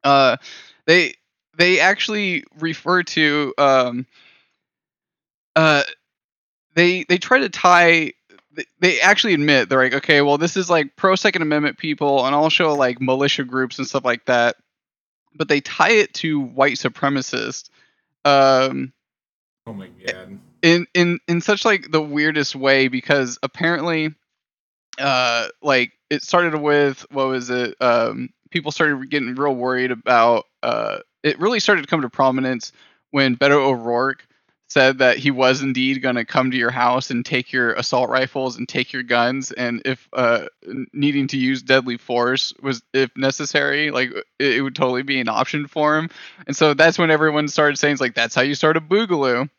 [0.03, 0.37] Uh,
[0.85, 1.13] they
[1.57, 4.05] they actually refer to um
[5.55, 5.83] uh
[6.75, 8.11] they they try to tie
[8.79, 12.35] they- actually admit they're like okay well this is like pro second amendment people and
[12.35, 14.55] also like militia groups and stuff like that
[15.35, 17.69] but they tie it to white supremacists
[18.25, 18.91] um
[19.67, 20.39] oh my god.
[20.63, 24.09] In in in such like the weirdest way because apparently
[24.97, 30.45] uh like it started with what was it um people started getting real worried about
[30.63, 32.71] uh it really started to come to prominence
[33.11, 34.25] when Beto O'Rourke
[34.69, 38.09] said that he was indeed going to come to your house and take your assault
[38.09, 40.45] rifles and take your guns and if uh
[40.93, 45.27] needing to use deadly force was if necessary like it, it would totally be an
[45.27, 46.09] option for him.
[46.47, 49.49] And so that's when everyone started saying like that's how you start a boogaloo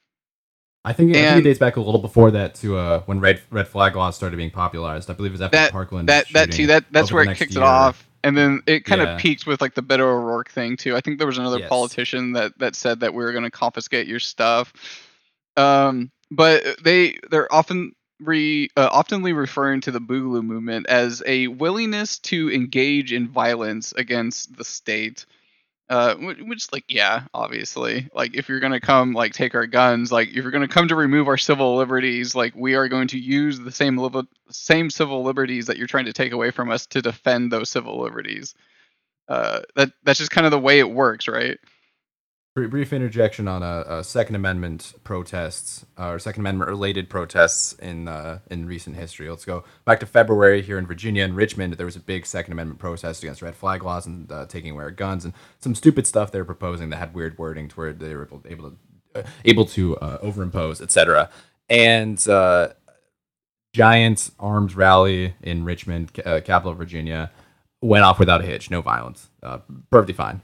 [0.85, 3.21] I think, I think and- it dates back a little before that to uh, when
[3.21, 5.09] red red flag laws started being popularized.
[5.11, 6.09] I believe it was after That- Parkland.
[6.09, 9.15] that that too that that's where it kicked it off and then it kind Yeah.
[9.15, 10.95] of peaked with like the Beto O'Rourke thing too.
[10.97, 11.69] I think there was another Yes.
[11.69, 14.73] politician that that said that we were going to confiscate your stuff.
[15.57, 21.49] Um, but they they're often re uh, oftenly referring to the Boogaloo movement as a
[21.49, 25.27] willingness to engage in violence against the state.
[25.91, 30.29] Uh, which like yeah, obviously, like if you're gonna come like take our guns, like
[30.29, 33.59] if you're gonna come to remove our civil liberties, like we are going to use
[33.59, 37.03] the same liber- same civil liberties that you're trying to take away from us to
[37.03, 38.55] defend those civil liberties.
[39.29, 41.59] Uh, that that's just kind of the way it works, right?
[42.55, 48.07] Brief, interjection on a, uh, Second Amendment protests uh, or Second Amendment related protests in
[48.07, 49.29] uh, in recent history.
[49.29, 51.73] Let's go back to February here in Virginia and Richmond.
[51.73, 54.85] There was a big Second Amendment protest against red flag laws and uh, taking away
[54.85, 57.93] our guns and some stupid stuff they were proposing that had weird wording to where
[57.93, 58.77] they were able, to
[59.17, 61.31] uh, able to uh, overimpose, etc.
[61.69, 62.69] And uh,
[63.73, 67.33] giant armed rally in Richmond, uh, capital of Virginia,
[67.83, 69.59] went off without a hitch, no violence, uh,
[69.91, 70.41] perfectly fine.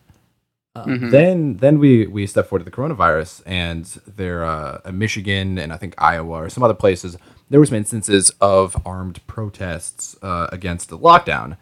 [0.77, 1.11] Uh, Mhm.
[1.11, 5.73] Then, then we we step forward to the coronavirus, and there, uh, in Michigan and
[5.73, 7.17] I think Iowa or some other places,
[7.49, 11.57] there was some instances of armed protests uh, against the lockdown.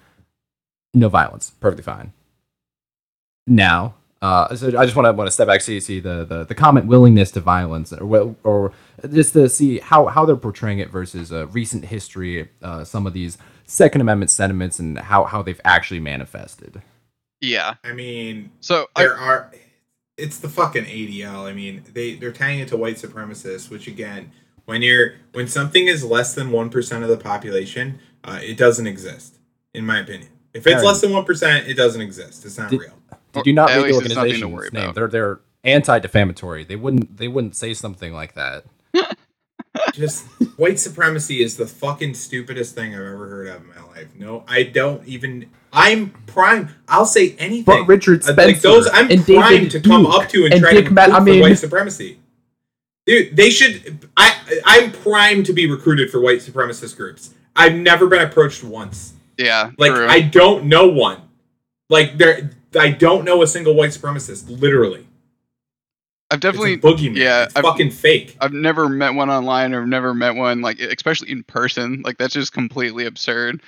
[0.92, 2.12] No violence, perfectly fine.
[3.46, 6.44] Now, uh, so I just want to want to step back, see see the, the
[6.44, 8.72] the comment willingness to violence, or or
[9.10, 13.14] just to see how how they're portraying it versus uh, recent history, uh, some of
[13.14, 16.82] these Second Amendment sentiments, and how how they've actually manifested.
[17.40, 17.74] Yeah.
[17.84, 19.50] I mean, So I, there are
[20.16, 21.44] it's the fucking ADL.
[21.48, 24.32] I mean, they they're tying it to white supremacists, which again,
[24.64, 28.86] when you're when something is less than one percent of the population, uh, it doesn't
[28.86, 29.38] exist,
[29.74, 30.28] in my opinion.
[30.54, 30.84] If it's Aaron.
[30.86, 32.44] less than one percent, it doesn't exist.
[32.44, 32.94] It's not Did- real.
[33.32, 34.82] Did you not At read the least it's nothing to organization's worry name?
[34.84, 34.94] about.
[34.96, 36.64] They're they're anti-defamatory.
[36.64, 38.64] They wouldn't they wouldn't say something like that.
[39.92, 40.24] Just
[40.56, 44.08] white supremacy is the fucking stupidest thing I've ever heard of in my life.
[44.16, 45.50] No, I don't even.
[45.72, 46.68] I'm prime.
[46.88, 47.64] I'll say anything.
[47.64, 50.54] But Richard Uh, Spencer like those, I'm and primed David to come up to and,
[50.54, 52.18] and try Dick to Ma- recruit I for mean- white supremacy.
[53.06, 54.06] Dude, they should.
[54.16, 54.34] I
[54.66, 57.32] I'm primed to be recruited for white supremacist groups.
[57.56, 59.14] I've never been approached once.
[59.38, 60.06] yeah, Like true.
[60.06, 61.22] I don't know one.
[61.90, 64.44] Like there, I don't know a single white supremacist.
[64.60, 65.06] Literally,
[66.30, 67.16] I've definitely it's a boogeyman.
[67.16, 68.36] yeah, it's I've- fucking fake.
[68.42, 72.02] I've never met one online or never met one like especially in person.
[72.04, 73.62] Like that's just completely absurd.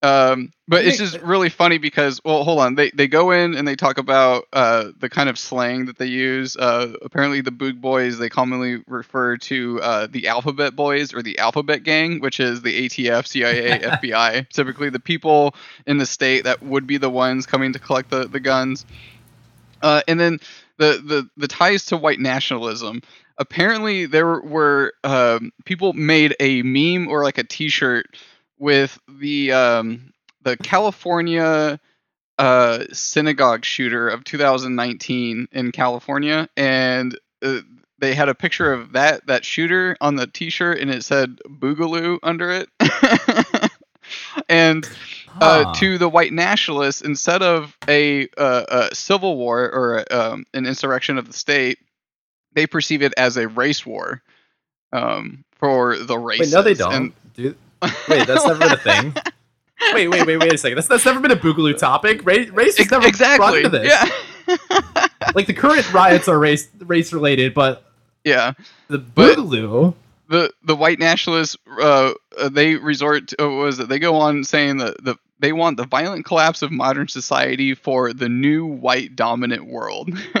[0.00, 2.76] Um, but it's just really funny because, well, hold on.
[2.76, 6.06] They they go in and they talk about uh, the kind of slang that they
[6.06, 6.56] use.
[6.56, 11.38] Uh, apparently, the Boog Boys they commonly refer to uh, the Alphabet Boys or the
[11.38, 14.48] Alphabet Gang, which is the ATF, CIA, FBI.
[14.50, 18.28] Typically, the people in the state that would be the ones coming to collect the
[18.28, 18.86] the guns.
[19.82, 20.38] Uh, and then
[20.76, 23.02] the, the the ties to white nationalism.
[23.36, 28.06] Apparently, there were um, people made a meme or like a T-shirt
[28.58, 31.78] with the um, the California
[32.38, 37.60] uh, synagogue shooter of 2019 in California, and uh,
[37.98, 42.18] they had a picture of that that shooter on the T-shirt, and it said Boogaloo
[42.22, 42.68] under it.
[44.48, 44.84] and
[45.40, 45.74] uh, Huh.
[45.74, 51.16] to the white nationalists, instead of a, uh, a civil war or um, an insurrection
[51.18, 51.78] of the state,
[52.54, 54.22] they perceive it as a race war
[54.92, 56.52] um, for the race.
[56.52, 56.94] No, they don't.
[56.94, 57.56] And- Dude,
[58.08, 59.14] wait, that's never been a thing.
[59.94, 60.74] Wait, wait, wait, wait a second.
[60.74, 62.26] That's, that's never been a Boogaloo topic.
[62.26, 63.58] Race, race is Ex- never brought exactly.
[63.64, 63.86] into this.
[63.88, 65.06] Yeah.
[65.36, 67.84] Like the current riots are race race related, but
[68.24, 68.54] yeah.
[68.88, 69.94] the But- Boogaloo.
[70.28, 74.16] the the white nationalists uh, uh, they resort to, uh, what was it they go
[74.16, 78.66] on saying that the they want the violent collapse of modern society for the new
[78.66, 80.10] white dominant world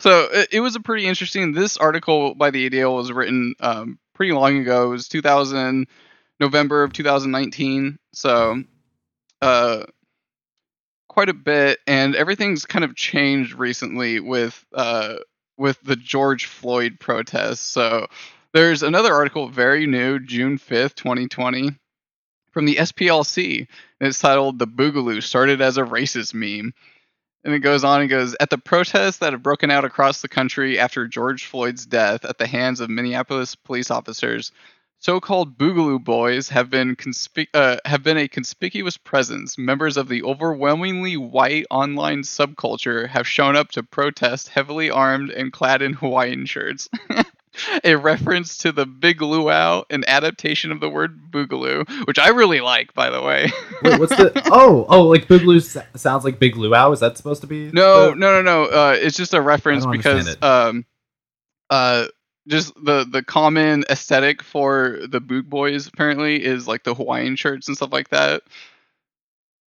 [0.00, 3.98] so it, it was a pretty interesting this article by the ADL was written um,
[4.18, 5.86] pretty long ago it was 2000
[6.40, 8.62] november of 2019 so
[9.40, 9.84] uh
[11.08, 15.14] quite a bit and everything's kind of changed recently with uh
[15.58, 17.60] with the George Floyd protests.
[17.60, 18.06] So
[18.54, 21.72] there's another article, very new, June 5th, 2020,
[22.52, 23.66] from the SPLC.
[24.00, 26.72] And it's titled The Boogaloo Started as a Racist Meme.
[27.44, 30.28] And it goes on and goes At the protests that have broken out across the
[30.28, 34.52] country after George Floyd's death at the hands of Minneapolis police officers,
[35.00, 39.56] so-called Boogaloo boys have been conspic- uh, have been a conspicuous presence.
[39.56, 45.52] Members of the overwhelmingly white online subculture have shown up to protest, heavily armed and
[45.52, 46.88] clad in Hawaiian shirts.
[47.84, 52.60] a reference to the Big Luau, an adaptation of the word Boogaloo, which I really
[52.60, 53.50] like, by the way.
[53.82, 54.32] Wait, what's the?
[54.52, 55.60] Oh, oh, like Boogaloo
[55.96, 56.92] sounds like Big Luau.
[56.92, 57.70] Is that supposed to be?
[57.72, 58.64] No, the- no, no, no.
[58.64, 60.84] Uh, it's just a reference because um,
[61.70, 62.06] uh,
[62.46, 67.68] just the the common aesthetic for the Boog Boys apparently is like the Hawaiian shirts
[67.68, 68.42] and stuff like that.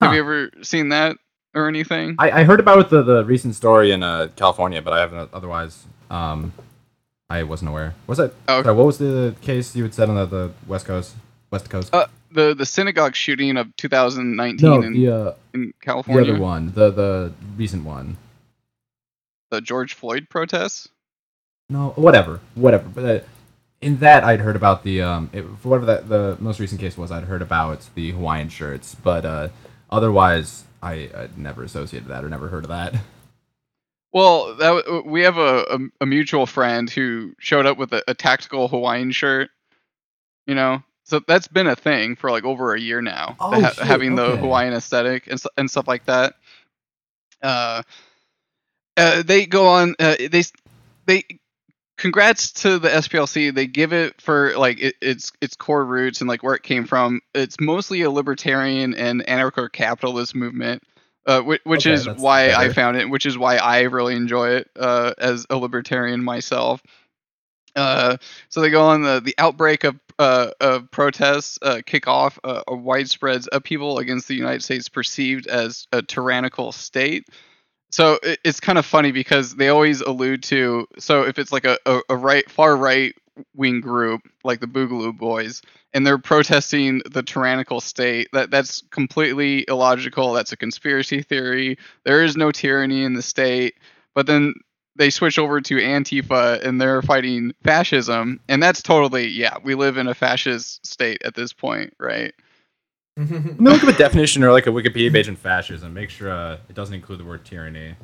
[0.01, 1.17] Have you ever seen that
[1.55, 2.17] or anything?
[2.19, 5.85] I, I heard about the the recent story in uh, California, but I haven't otherwise.
[6.11, 6.53] Um,
[7.31, 7.95] I wasn't aware.
[8.09, 8.35] Was that?
[8.49, 8.63] Oh.
[8.63, 11.15] sorry, what was the case you had said on the, the West Coast?
[11.53, 11.95] West Coast.
[11.95, 16.25] Uh, the the synagogue shooting of 2019 no, in, the uh, in California.
[16.25, 18.17] the other one, the the recent one.
[19.51, 20.89] the George Floyd protests.
[21.69, 22.89] No, whatever, whatever.
[22.89, 23.21] But uh,
[23.81, 26.97] in that, I'd heard about the um, it, for whatever that the most recent case
[26.99, 27.13] was.
[27.13, 29.49] I'd heard about the Hawaiian shirts, but uh,
[29.89, 32.95] otherwise, I I'd never associated that or never heard of that.
[34.13, 38.15] Well, that we have a, a, a mutual friend who showed up with a, a
[38.15, 39.51] tactical Hawaiian shirt.
[40.47, 43.37] You know, so that's been a thing for like over a year now.
[43.39, 44.37] Oh, ha- having the.
[44.37, 46.35] Hawaiian aesthetic and and stuff like that.
[47.43, 47.83] Uh,
[48.97, 49.95] uh they go on.
[49.99, 50.43] Uh, they
[51.07, 51.25] they
[52.01, 53.55] congrats to the SPLC.
[53.55, 56.87] They give it for like it, its its core roots and like where it came
[56.87, 57.21] from.
[57.35, 60.83] It's mostly a libertarian and anarcho-capitalist movement,
[61.31, 64.51] uh, which, which Okay, is why I found it, which is why I really enjoy
[64.57, 66.83] it uh, as a libertarian myself.
[67.77, 68.17] Uh,
[68.49, 72.63] so they go on the the outbreak of uh, of protests uh, kick off uh,
[72.67, 77.29] a widespread upheaval against the United States perceived as a tyrannical state.
[77.93, 81.65] So it, it's kind of funny because they always allude to so if it's like
[81.65, 83.15] a, a, a right far right
[83.55, 85.63] wing group like the Boogaloo Boys
[85.93, 92.23] and they're protesting the tyrannical state that that's completely illogical that's a conspiracy theory there
[92.23, 93.75] is no tyranny in the state
[94.15, 94.55] but then
[94.97, 99.97] they switch over to Antifa and they're fighting fascism and that's totally yeah we live
[99.97, 102.35] in a fascist state at this point right
[103.17, 105.93] Let me look up a definition or like a Wikipedia page on fascism.
[105.93, 107.95] Make sure uh, it doesn't include the word tyranny.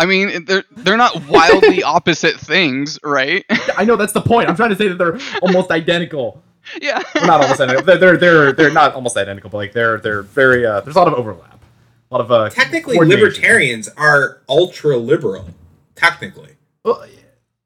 [0.00, 3.44] I mean they're they're not wildly opposite things right
[3.76, 4.48] I know that's the point.
[4.48, 6.42] I'm trying to say that they're almost identical.
[6.80, 7.84] yeah Well, not almost identical.
[7.84, 10.98] They're, they're they're they're not almost identical, but like they're they're very uh, there's a
[10.98, 11.62] lot of overlap.
[12.10, 15.48] A lot of uh Technically, libertarians are ultra liberal.
[15.94, 17.04] Technically, Well,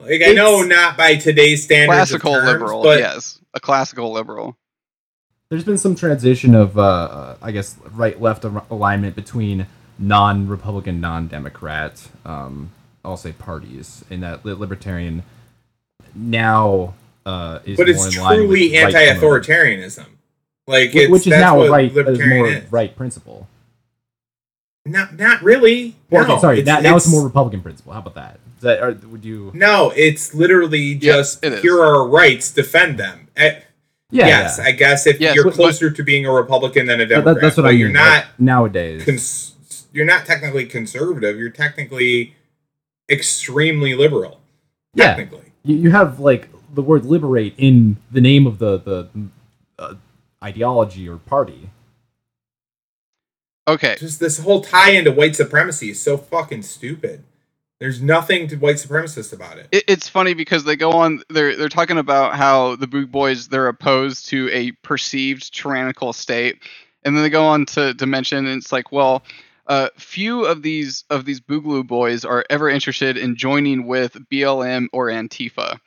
[0.00, 2.12] like I know not by today's standards.
[2.12, 4.56] of classical terms, liberal but yes a classical liberal
[5.50, 9.66] there's been some transition of uh, uh I guess right left alignment between
[9.98, 12.70] non-Republican, non-Democrat, um,
[13.04, 15.22] I'll say parties in that libertarian
[16.14, 16.94] now
[17.26, 20.06] uh, is but more it's in line with truly anti-authoritarianism.
[20.66, 22.72] Like, it's, which is now what a right, a libertarian more is.
[22.72, 23.46] right principle.
[24.86, 25.96] Not, not really.
[26.10, 27.92] Well, no, okay, sorry, now, now it's it's more Republican principle.
[27.92, 28.38] How about that?
[28.58, 29.50] Is that or would you?
[29.54, 33.28] No, it's literally Yeah, just here are our rights, defend them.
[33.36, 33.60] Eh,
[34.10, 34.64] Yeah, yes, yeah.
[34.64, 37.40] I guess if Yes, you're but- closer to being a Republican than a Democrat, that-
[37.40, 37.80] that's what but I mean.
[37.80, 39.04] you're not like, nowadays.
[39.04, 39.53] cons-
[39.94, 41.38] you're not technically conservative.
[41.38, 42.34] You're technically
[43.08, 44.40] extremely liberal.
[44.92, 45.14] Yeah.
[45.14, 49.08] Technically, you, you have like the word liberate in the name of the the
[49.78, 49.94] uh,
[50.42, 51.70] ideology or party.
[53.66, 53.96] Okay.
[53.98, 57.24] just this whole tie into white supremacy is so fucking stupid.
[57.80, 59.68] There's nothing to white supremacist about it.
[59.72, 61.22] It, it's funny because they go on.
[61.30, 66.58] They're they're talking about how the Boog Boys they're opposed to a perceived tyrannical state,
[67.04, 69.22] and then they go on to to mention it's like, well,
[69.66, 74.88] uh, few of these of these Boogaloo boys are ever interested in joining with BLM
[74.92, 75.78] or Antifa,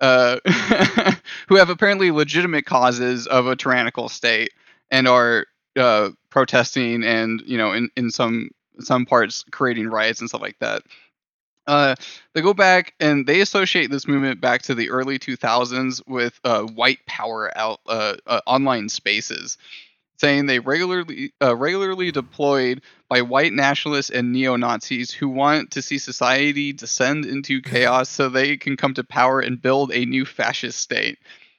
[0.00, 0.38] uh,
[1.48, 4.52] who have apparently legitimate causes of a tyrannical state
[4.90, 5.46] and are
[5.76, 8.50] uh, protesting and you know in in some
[8.80, 10.82] some parts creating riots and stuff like that.
[11.66, 11.96] Uh,
[12.32, 16.62] they go back and they associate this movement back to the early 2000s with uh,
[16.62, 19.58] white power out uh, uh, online spaces,
[20.18, 25.82] saying they regularly uh, regularly deployed by white nationalists and neo Nazis who want to
[25.82, 30.24] see society descend into chaos so they can come to power and build a new
[30.24, 31.18] fascist state.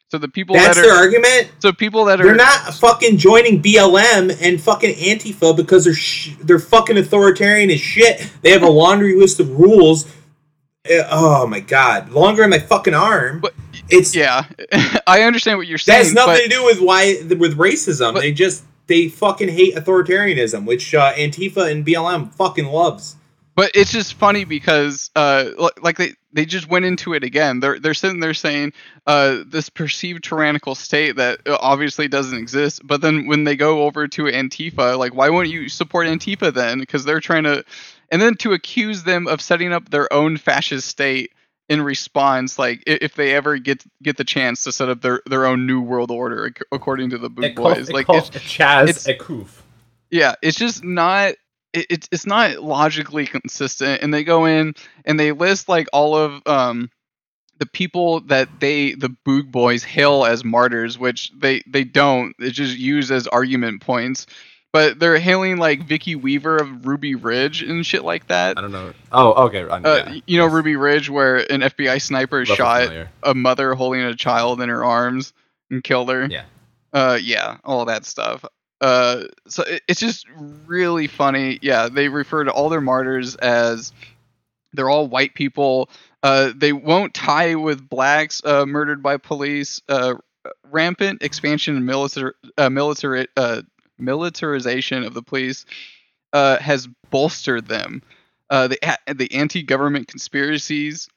[0.10, 1.51] So the people That's that their are argument.
[1.60, 6.32] so people that are They're not fucking joining BLM and fucking Antifa because they're sh-
[6.41, 8.30] they're fucking authoritarian as shit.
[8.41, 10.05] They have a laundry list of rules.
[10.89, 13.41] Uh, Oh my god, longer than my fucking arm.
[13.41, 13.53] But-
[13.90, 14.46] it's yeah,
[15.08, 16.00] I understand what you're saying.
[16.00, 18.14] that has nothing to do with why with racism.
[18.14, 23.16] But- they just they fucking hate authoritarianism, which uh, Antifa and BLM fucking loves.
[23.58, 27.60] But it's just funny because, uh, like they they just went into it again.
[27.60, 28.74] They're they're sitting there saying,
[29.08, 32.82] uh, this perceived tyrannical state that uh, obviously doesn't exist.
[32.86, 36.80] But then when they go over to Antifa, like, why wouldn't you support Antifa then?
[36.80, 37.66] Because they're trying to,
[38.12, 41.32] and then to accuse them of setting up their own fascist state
[41.70, 45.45] in response, like if they ever get get the chance to set up their their
[45.45, 49.47] own new world order, according to the Boog Boys, like it's, Chaz it's- Ekuf.
[50.09, 51.34] yeah it's just not
[51.74, 54.74] it, it's it's not logically consistent and they go in
[55.05, 56.89] and they list like all of um
[57.59, 62.55] the people that they the boog boys hail as martyrs which they they don't it's
[62.55, 64.28] just used as argument points
[64.74, 68.72] but they're hailing like Vicki Weaver of Ruby Ridge and shit like that I don't
[68.72, 68.93] know.
[69.11, 69.63] Oh, okay.
[69.63, 70.20] I- uh, yeah.
[70.26, 70.53] you know Yes.
[70.53, 73.09] Ruby Ridge where an FBI sniper Roughly shot familiar.
[73.24, 75.34] a mother holding a child in her arms
[75.72, 76.26] and killed her.
[76.30, 76.43] Yeah.
[76.93, 78.43] Uh, yeah, all that stuff.
[78.80, 80.26] Uh, so it, it's just
[80.65, 81.59] really funny.
[81.61, 83.91] Yeah, they refer to all their martyrs as
[84.74, 85.89] they're all white people.
[86.24, 89.82] Uh, they won't tie with blacks uh, murdered by police.
[89.89, 90.15] Uh,
[90.72, 93.61] rampant expansion and militar, uh, military, uh,
[93.98, 95.66] militarization of the police
[96.34, 98.02] uh, has bolstered them.
[98.50, 101.10] Uh, the the anti-government conspiracies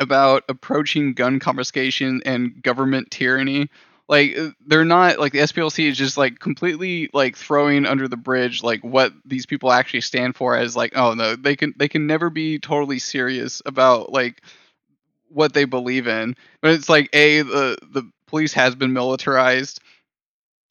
[0.00, 3.68] about approaching gun confiscation and government tyranny
[4.08, 8.16] like uh, they're not like the SPLC is just like completely like throwing under the
[8.16, 11.88] bridge like what these people actually stand for as like oh no they can they
[11.88, 14.42] can never be totally serious about like
[15.28, 19.80] what they believe in but it's like a the the police has been militarized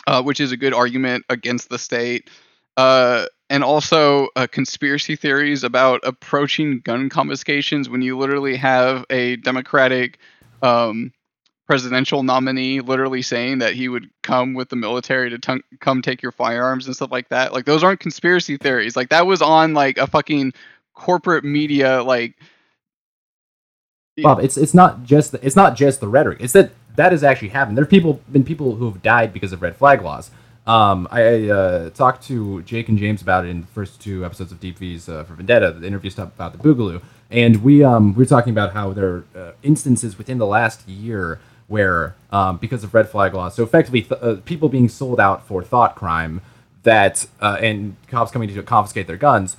[0.07, 2.29] uh, which is a good argument against the state
[2.77, 9.35] uh, and also uh, conspiracy theories about approaching gun confiscations when you literally have a
[9.37, 10.19] democratic
[10.61, 11.11] um,
[11.67, 16.21] presidential nominee literally saying that he would come with the military to tongue come take
[16.21, 17.53] your firearms and stuff like that.
[17.53, 18.95] Like those aren't conspiracy theories.
[18.95, 20.53] Like that was on like a fucking
[20.93, 22.35] corporate media like
[24.17, 26.39] Bob, it's it's not just the, it's not just the rhetoric.
[26.41, 27.77] It's that that has actually happened.
[27.77, 30.31] There have people been people who have died because of red flag laws.
[30.67, 34.51] Um, I uh, talked to Jake and James about it in the first two episodes
[34.51, 37.01] of Deep V's uh, for Vendetta, the interview stuff about the Boogaloo,
[37.31, 40.87] and we um, we were talking about how there are uh, instances within the last
[40.87, 45.19] year where um, because of red flag laws, so effectively th- uh, people being sold
[45.19, 46.41] out for thought crime
[46.83, 49.57] that uh, and cops coming to confiscate their guns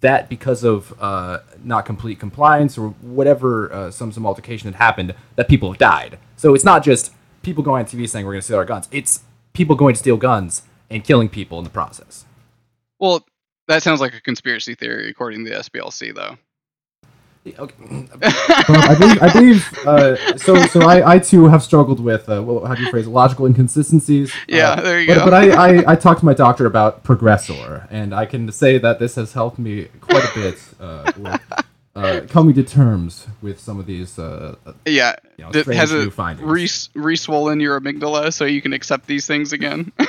[0.00, 5.14] that because of uh, not complete compliance or whatever uh, some some altercation had happened
[5.36, 7.12] that people have died so it's not just
[7.42, 9.98] people going on tv saying we're going to steal our guns it's people going to
[9.98, 12.24] steal guns and killing people in the process
[12.98, 13.24] well
[13.68, 16.36] that sounds like a conspiracy theory according to the SPLC though.
[17.58, 17.74] okay.
[17.78, 20.66] Bob, I believe, I believe uh, so.
[20.66, 23.10] So I, I too have struggled with uh, well, how do you phrase it?
[23.10, 24.32] logical inconsistencies.
[24.48, 25.24] Yeah, Uh, there you but, go.
[25.24, 28.98] But I, I, I talked to my doctor about progressor, and I can say that
[28.98, 31.40] this has helped me quite a bit uh, with
[31.96, 34.56] uh, coming to terms with some of these uh,
[34.86, 38.72] Yeah, you know, that strange has new it re re-swollen your amygdala so you can
[38.72, 39.92] accept these things again.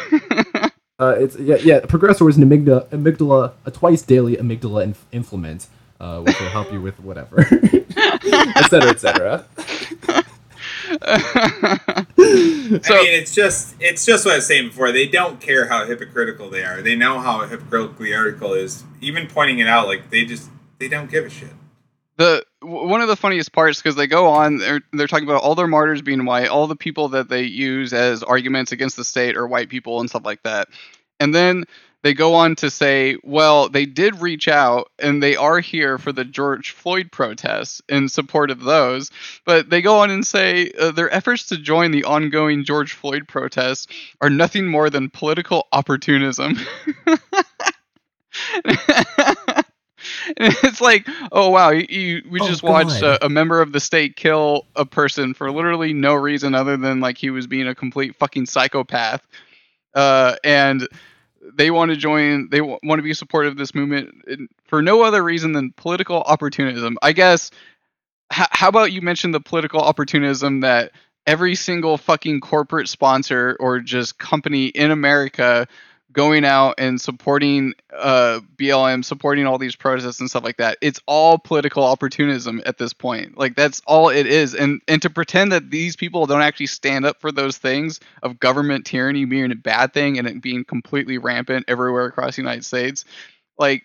[0.97, 1.81] Uh, it's yeah, yeah.
[1.81, 5.67] Progressor is an amygdala, amygdala, a twice daily amygdala inf- inflammant,
[5.99, 7.41] uh, which will help you with whatever,
[8.55, 9.45] etc., etc.
[11.01, 12.05] I
[12.81, 14.93] So- mean, it's just it's just what I was saying before.
[14.93, 16.81] They don't care how hypocritical they are.
[16.81, 18.83] They know how hypocritical the article is.
[19.01, 20.49] Even pointing it out, like they just
[20.79, 21.49] they don't give a shit.
[22.17, 25.55] The one of the funniest parts because they go on they're, they're talking about all
[25.55, 29.35] their martyrs being white all the people that they use as arguments against the state
[29.35, 30.67] are white people and stuff like that.
[31.19, 31.65] And then
[32.03, 36.11] they go on to say well they did reach out and they are here for
[36.11, 39.11] the george floyd protests in support of those.
[39.45, 43.27] But they go on and say uh, their efforts to join the ongoing george floyd
[43.27, 43.87] protests
[44.21, 46.57] are nothing more than political opportunism
[50.37, 53.79] it's like, oh wow, you, you we Oh, just watched a, a member of the
[53.79, 57.75] state kill a person for literally no reason other than like he was being a
[57.75, 59.25] complete fucking psychopath,
[59.95, 60.87] uh, and
[61.55, 62.49] they want to join.
[62.49, 65.71] They w- want to be supportive of this movement in- for no other reason than
[65.73, 66.97] political opportunism.
[67.01, 67.51] I guess.
[68.33, 70.91] H- how about you mention the political opportunism that
[71.27, 75.67] every single fucking corporate sponsor or just company in America
[76.15, 80.77] going out and supporting uh, BLM, supporting all these protests and stuff like that.
[80.81, 83.37] It's all political opportunism at this point.
[83.37, 84.55] Like that's all it is.
[84.55, 88.39] And and to pretend that these people don't actually stand up for those things of
[88.39, 92.65] government tyranny being a bad thing and it being completely rampant everywhere across the United
[92.65, 93.05] States,
[93.59, 93.83] like.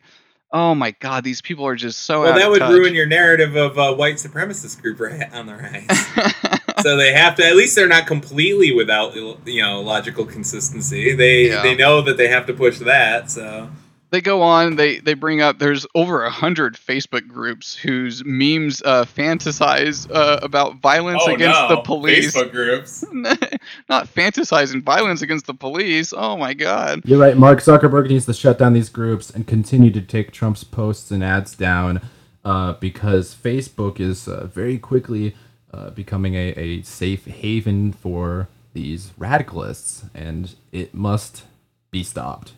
[0.53, 1.23] Oh my God!
[1.23, 2.23] These people are just so.
[2.23, 2.73] Well, that would touch.
[2.73, 6.61] ruin your narrative of a white supremacist group right on the rise.
[6.83, 7.45] so they have to.
[7.47, 11.15] At least they're not completely without you know logical consistency.
[11.15, 11.63] They Yeah.
[11.63, 13.31] they know that they have to push that.
[13.31, 13.71] So
[14.11, 18.83] they go on they they bring up there's over a hundred facebook groups whose memes
[18.85, 21.69] uh fantasize uh, about violence Oh, against no.
[21.69, 23.05] the police Facebook groups.
[23.89, 27.37] not fantasizing violence against the police oh my god You're right.
[27.37, 31.23] Mark Zuckerberg needs to shut down these groups and continue to take Trump's posts and
[31.25, 32.01] ads down,
[32.45, 35.35] uh, because Facebook is uh, very quickly
[35.73, 41.45] uh, becoming a, a safe haven for these radicalists, and it must
[41.91, 42.53] be stopped.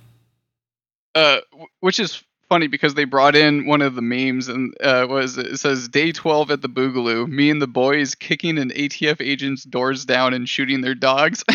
[1.15, 1.39] Uh
[1.81, 5.59] which is funny because they brought in one of the memes and uh was it
[5.59, 10.05] says day 12 at the boogaloo me and the boys kicking an atf agent's doors
[10.05, 11.45] down and shooting their dogs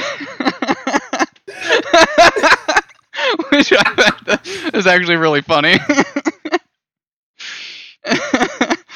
[3.49, 4.41] which i thought
[4.73, 5.77] is actually really funny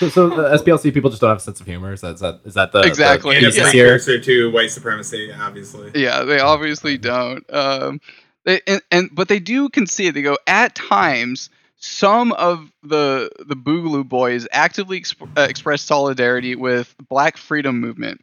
[0.02, 1.94] So, so the SPLC people just don't have a sense of humor.
[1.94, 3.40] Is that is that, is that the Exactly.
[3.40, 3.98] The, And the a Yeah.
[4.00, 4.20] here?
[4.20, 5.92] to white supremacy, obviously.
[5.94, 7.44] Yeah, they obviously don't.
[7.54, 8.02] Um,
[8.46, 10.14] and, and but they do concede.
[10.14, 11.50] They go at times.
[11.84, 18.22] Some of the the Boogaloo boys actively exp- uh, express solidarity with Black Freedom Movement.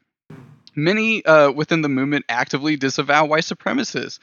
[0.77, 4.21] Many uh, within the movement actively disavow white supremacists.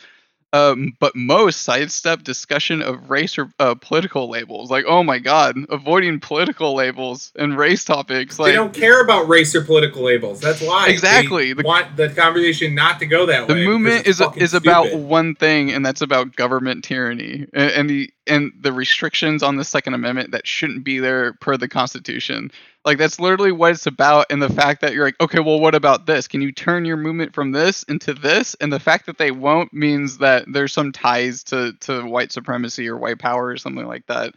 [0.54, 4.72] Um, but most sidestep discussion of race or uh, political labels.
[4.72, 8.40] Like, oh my god, avoiding political labels and race topics.
[8.40, 10.40] Like, they don't care about race or political labels.
[10.40, 11.52] That's why Exactly.
[11.52, 13.60] They The- want the conversation not to go that the way.
[13.60, 18.12] The movement is is about one thing and that's about government tyranny and, and the
[18.28, 22.52] and the restrictions on the second amendment that shouldn't be there per the constitution.
[22.84, 25.76] Like that's literally what it's about and the fact that you're like okay well what
[25.76, 26.28] about this?
[26.28, 28.56] Can you turn your movement from this into this?
[28.56, 32.88] And the fact that they won't means that there's some ties to to white supremacy
[32.88, 34.34] or white power or something like that.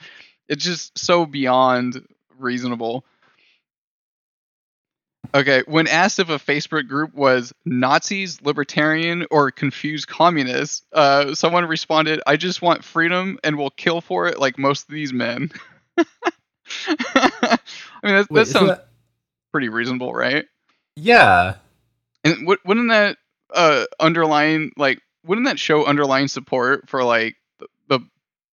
[0.48, 2.06] It's just so beyond
[2.38, 3.04] reasonable
[5.34, 11.66] Okay, when asked if a Facebook group was Nazis, libertarian, or confused communists, uh, someone
[11.66, 15.50] responded, "I just want freedom and will kill for it, like most of these men."
[16.86, 17.58] I
[18.02, 18.88] mean, that, Wait, that sounds that-
[19.52, 20.46] pretty reasonable, right?
[20.96, 21.56] yeah.
[22.24, 23.16] And wou- wouldn't that
[23.54, 28.00] uh, underline like wouldn't that show underlying support for like the, the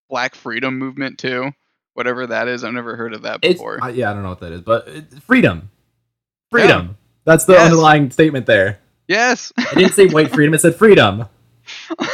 [0.10, 1.52] Black Freedom movement too?
[1.94, 3.80] Whatever that is, I've never heard of that before.
[3.82, 5.16] I, yeah, I don't know what that is, but it's
[6.52, 6.98] freedom, freedom.
[7.26, 7.66] That's the Yes.
[7.66, 8.80] underlying statement there.
[9.08, 9.52] yes.
[9.58, 11.26] I didn't say white freedom; it said freedom.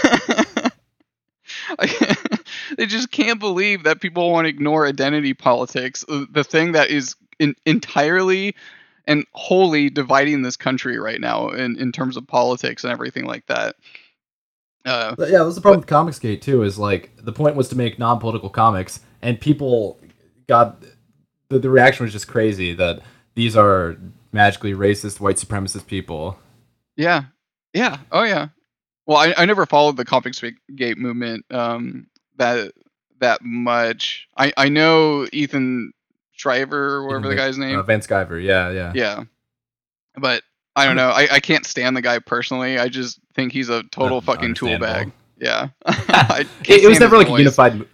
[2.77, 6.89] They just can't believe that people want to ignore identity politics, uh, the thing that
[6.89, 8.55] is in, entirely
[9.05, 13.45] and wholly dividing this country right now in, in terms of politics and everything like
[13.47, 13.75] that.
[14.85, 16.63] Uh, yeah, that's the problem with Comicsgate too.
[16.63, 19.99] Is like the point was to make non-political comics, and people
[20.47, 20.81] got
[21.49, 23.01] the, the reaction was just crazy that
[23.35, 23.97] these are
[24.31, 26.39] magically racist white supremacist people.
[26.95, 27.23] yeah,
[27.73, 28.49] yeah, oh yeah.
[29.05, 30.41] Well, I, I never followed the Comics
[30.75, 32.71] Gate movement um, that
[33.19, 34.27] that much.
[34.37, 35.93] I, I know Ethan
[36.37, 37.79] Driver or whatever the guy's name.
[37.79, 38.41] Uh, Van Sciver.
[38.43, 38.91] Yeah, yeah.
[38.95, 39.23] Yeah.
[40.17, 40.43] But
[40.75, 41.09] I don't know.
[41.09, 42.79] I, I can't stand the guy personally.
[42.79, 45.11] I just think he's a total fucking tool bag.
[45.37, 45.69] Yeah.
[46.67, 47.39] It, it was never like a noise.
[47.39, 47.85] unified.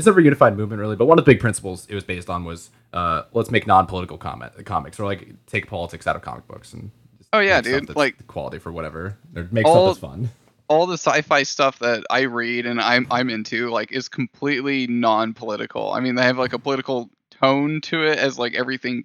[0.00, 2.28] It's never a unified movement really, but one of the big principles it was based
[2.28, 6.46] on was uh, let's make non-political comment comics or like take politics out of comic
[6.48, 6.90] books and.
[7.18, 10.30] Just Oh, yeah, dude, like- quality for whatever or make All- stuff that's fun.
[10.68, 15.92] all the sci-fi stuff that I read and I'm I'm into like is completely non-political.
[15.92, 19.04] I mean, they have like a political tone to it as like everything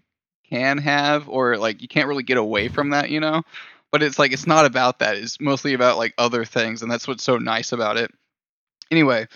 [0.49, 3.41] can have or like you can't really get away from that, you know?
[3.91, 5.17] But it's like it's not about that.
[5.17, 8.11] It's mostly about like other things and that's what's so nice about it.
[8.91, 9.27] Anyway,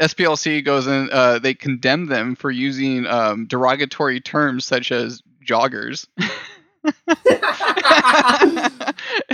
[0.00, 6.06] SPLC goes in uh they condemn them for using um derogatory terms such as joggers.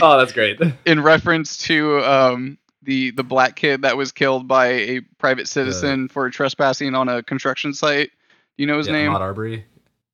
[0.03, 0.61] oh, that's great.
[0.87, 6.09] in reference to um, the the black kid that was killed by a private citizen
[6.09, 8.11] for trespassing on a construction site.
[8.57, 9.11] You know his yeah, name?
[9.13, 9.65] Ahmaud Arbery.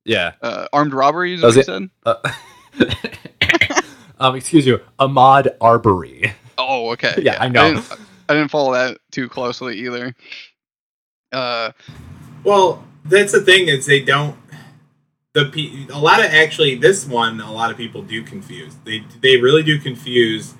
[0.05, 0.33] Yeah.
[0.41, 1.89] Uh, armed robbery is Does what he it- said.
[2.05, 3.83] Uh,
[4.19, 6.33] um, excuse you, Ahmaud Arbery.
[6.57, 7.15] Oh, okay.
[7.21, 7.61] Yeah, I know.
[7.61, 10.15] I didn't, I didn't follow that too closely either.
[11.31, 11.71] Uh,
[12.43, 14.37] Well, that's the thing is they don't.
[15.33, 18.75] The pe- a lot of actually this one a lot of people do confuse.
[18.85, 20.55] They they really do confuse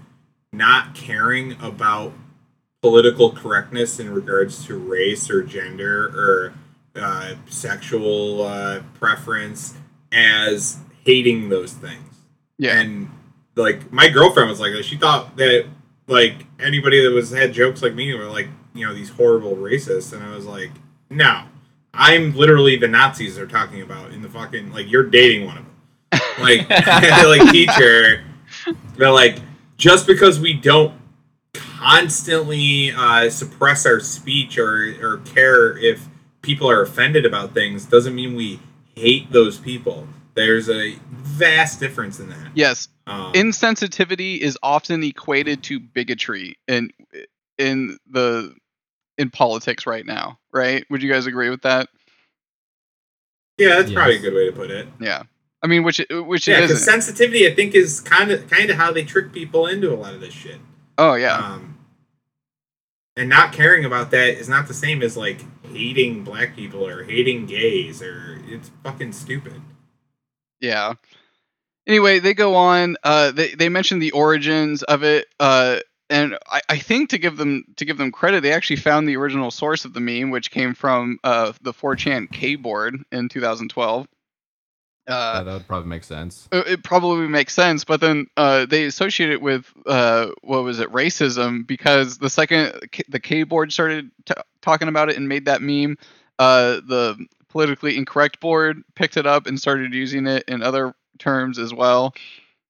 [0.52, 2.14] not caring about
[2.82, 6.54] political correctness in regards to race or gender or
[6.96, 9.76] uh, sexual uh, preference
[10.12, 12.14] as hating those things.
[12.58, 12.80] yeah.
[12.80, 13.10] And
[13.56, 14.86] like my girlfriend was like that.
[14.86, 15.66] She thought that
[16.08, 20.14] like anybody that was had jokes like me were like you know these horrible racists,
[20.14, 20.72] and I was like,
[21.10, 21.44] no,
[21.94, 25.66] I'm literally the Nazis they're talking about in the fucking like you're dating one of
[25.66, 28.24] them, like like teacher.
[28.96, 29.40] They're like
[29.78, 30.94] just because we don't
[31.54, 36.08] constantly uh, suppress our speech or or care if
[36.42, 38.60] people are offended about things doesn't mean we
[38.96, 40.08] hate those people.
[40.34, 42.52] There's a vast difference in that.
[42.54, 42.90] yes.
[43.08, 46.92] Um, Insensitivity is often equated to bigotry in
[47.58, 48.54] in the
[49.18, 50.86] in politics right now, right?
[50.90, 51.90] Would you guys agree with that?
[53.58, 54.88] yeah, that's probably a good way to put it.
[55.00, 55.24] Yeah.
[55.64, 56.92] I mean, which which Yeah, it because isn't.
[57.02, 60.14] sensitivity, I think, is kind of kind of how they trick people into a lot
[60.14, 60.60] of this shit.
[60.98, 61.38] oh yeah.
[61.38, 61.80] Um,
[63.16, 67.04] and not caring about that is not the same as like hating black people or
[67.04, 69.62] hating gays or it's fucking stupid.
[70.60, 70.94] Yeah.
[71.88, 72.98] Anyway, they go on.
[73.04, 77.38] Uh, they they mention the origins of it, uh, and I, I think to give
[77.38, 80.52] them to give them credit, they actually found the original source of the meme, which
[80.52, 84.08] came from uh, the 4chan K board in 2012.
[85.08, 86.50] Uh, that would probably make sense.
[86.52, 90.92] it probably makes sense, but then uh, they associate it with uh, what was it,
[90.92, 91.66] racism?
[91.66, 95.62] Because the second K- the K board started t- talking about it and made that
[95.62, 95.98] meme,
[96.40, 101.60] uh, the politically incorrect board picked it up and started using it in other terms
[101.60, 102.14] as well,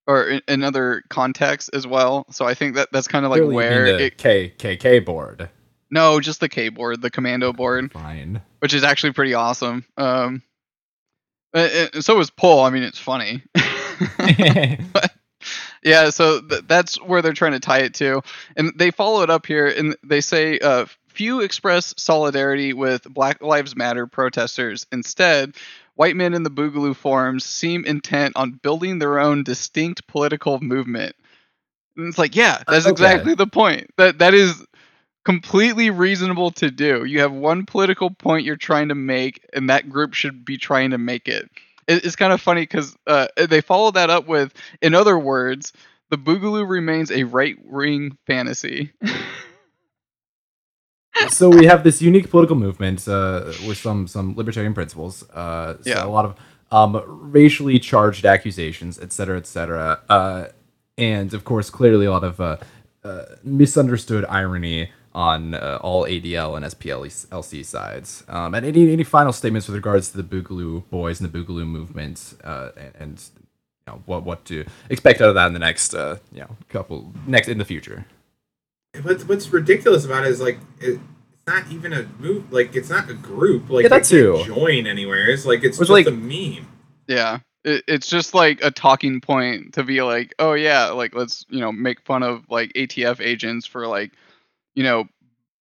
[0.07, 2.25] or in, in other contexts as well.
[2.31, 4.17] So I think that that's kind of like Clearly you mean where it.
[4.17, 5.49] KKK board.
[5.89, 8.41] No, just the K board, the commando board Fine.
[8.59, 9.85] which is actually pretty awesome.
[9.95, 10.41] Um,
[11.53, 12.61] and so was Pol.
[12.61, 13.41] I mean, it's funny.
[13.53, 15.11] But,
[15.83, 18.21] yeah, so th- that's where they're trying to tie it to,
[18.55, 23.41] and they follow it up here, and they say uh, few express solidarity with Black
[23.41, 24.85] Lives Matter protesters.
[24.91, 25.55] Instead,
[25.97, 31.15] white men in the Boogaloo forums seem intent on building their own distinct political movement.
[31.97, 32.91] And it's like, yeah, that's okay.
[32.91, 33.89] exactly the point.
[33.97, 34.63] That that is
[35.25, 37.03] completely reasonable to do.
[37.05, 40.91] You have one political point you're trying to make, and that group should be trying
[40.91, 41.49] to make it.
[41.87, 45.73] It- It's kind of funny because uh, they follow that up with, in other words,
[46.09, 48.91] the Boogaloo remains a right wing fantasy.
[51.30, 55.23] so we have this unique political movement uh, with some some libertarian principles.
[55.31, 56.06] Uh, so Yeah.
[56.06, 56.35] a lot of
[56.72, 60.45] um, racially charged accusations, et cetera, et cetera, uh,
[60.98, 62.57] and of course, clearly a lot of uh,
[63.03, 68.23] uh, misunderstood irony on uh, all ADL and SPLC sides.
[68.27, 71.65] Um, and any any final statements with regards to the Boogaloo boys and the Boogaloo
[71.65, 73.30] movement, uh, and, and
[73.88, 76.49] you know, what what to expect out of that in the next uh, you know
[76.69, 78.06] couple next in the future.
[79.03, 80.99] What's what's ridiculous about it is like it,
[81.33, 82.51] it's not even a move.
[82.51, 83.69] Like it's not a group.
[83.69, 85.29] Like Yeah, that they can't join anywhere.
[85.29, 86.67] It's like it's Was just like- a meme.
[87.07, 87.39] yeah.
[87.63, 91.59] It, it's just like a talking point to be like, oh yeah, like let's you
[91.59, 94.11] know make fun of like ATF agents for like,
[94.75, 95.05] you know,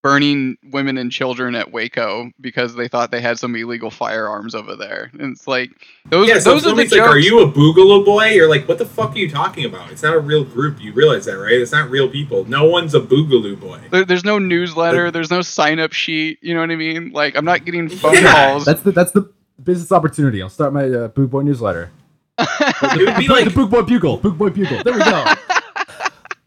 [0.02, 4.76] burning women and children at Waco because they thought they had some illegal firearms over
[4.76, 5.10] there.
[5.18, 5.70] And it's like
[6.10, 8.68] those Yeah, so those are the somebody's like, "Are you a Boogaloo boy?" You're like,
[8.68, 9.90] "What the fuck are you talking about?
[9.90, 10.80] It's not a real group.
[10.80, 11.52] You realize that, right?
[11.54, 12.44] It's not real people.
[12.48, 15.10] No one's a Boogaloo boy." There, there's no newsletter.
[15.10, 16.38] There's no sign up sheet.
[16.40, 17.10] You know what I mean?
[17.10, 18.32] Like I'm not getting phone Yeah.
[18.50, 18.64] calls.
[18.64, 19.28] That's the that's the
[19.62, 20.40] business opportunity.
[20.42, 21.90] I'll start my uh, Boog Boy newsletter.
[22.82, 24.18] It would be like the like Boog Boy Bugle.
[24.20, 24.82] Boog Boy Bugle.
[24.84, 25.24] There we go.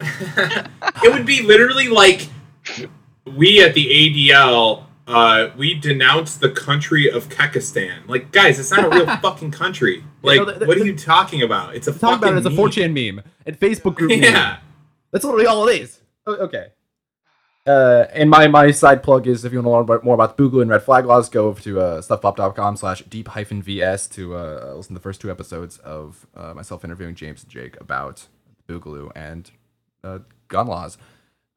[0.00, 2.28] it would be literally like
[3.36, 8.06] we at the ADL uh, we denounce the country of Kekistan.
[8.06, 10.04] Like, guys, it's not a real fucking country.
[10.22, 11.74] Like, no, the- what are you talking about?
[11.74, 12.58] It's a fucking about it as a meme.
[12.58, 14.22] 4chan meme and Facebook group meme.
[14.22, 14.58] Yeah.
[15.10, 16.00] That's literally all it is.
[16.26, 16.68] Okay.
[17.66, 20.38] Uh, and my, my side plug is if you want to learn about, more about
[20.38, 24.34] Boogaloo and red flag laws, go over to uh, stuffpop.com slash deep hyphen VS to
[24.36, 28.28] uh, listen to the first two episodes of uh, myself interviewing James and Jake about
[28.68, 29.50] Boogaloo and
[30.04, 30.96] uh, gun laws.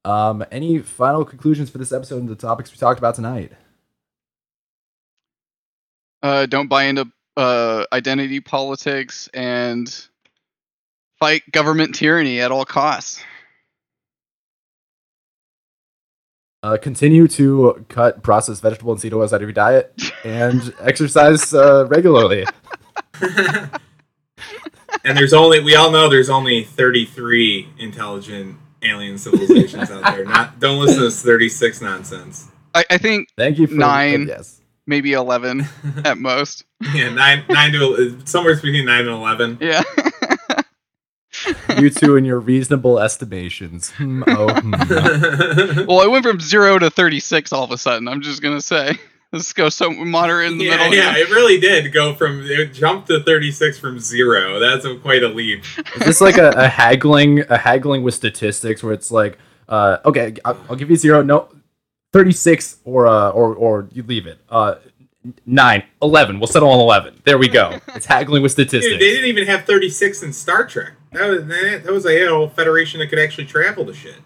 [0.06, 3.54] Um, any final conclusions for this episode and the topics we talked about tonight?
[6.24, 10.08] uh, don't buy into uh, identity politics and
[11.20, 13.22] fight government tyranny at all costs.
[16.64, 21.54] Uh, continue to cut processed vegetable and seed oils out of your diet and exercise
[21.54, 22.46] uh, regularly.
[25.06, 30.26] And there's only we all know there's only 33 intelligent alien civilizations out there.
[30.26, 32.48] Not don't listen to this 36 nonsense.
[32.74, 34.28] I, I think Thank you for Nine.
[34.28, 34.60] yes.
[34.88, 35.68] maybe 11
[36.06, 36.66] at most.
[36.94, 39.58] Yeah, nine nine to somewhere between nine and 11.
[39.62, 39.84] Yeah.
[41.80, 43.90] you two and your reasonable estimations.
[43.92, 44.72] Hmm, oh, hmm.
[45.88, 48.08] well, I went from 0 to 36 all of a sudden.
[48.08, 48.98] I'm just going to say.
[49.34, 50.94] Let's go so moderate in the yeah, middle.
[50.94, 51.26] yeah, here.
[51.26, 54.60] it really did go from it jumped to 36 from zero.
[54.60, 55.64] That's a, quite a leap.
[55.96, 60.36] Is this like a, a haggling, a haggling with statistics where it's like, uh, okay,
[60.46, 61.50] I'll, I'll give you zero, no,
[62.12, 64.38] thirty six, or uh, or or you leave it.
[64.50, 64.76] Uh,
[65.48, 66.40] nine, 11.
[66.40, 67.20] We'll settle on eleven.
[67.24, 67.80] There we go.
[67.96, 68.86] It's haggling with statistics.
[68.86, 70.94] Dude, they didn't even have 36 in Star Trek.
[71.12, 74.18] That was that, that was a whole federation that could actually travel to shit.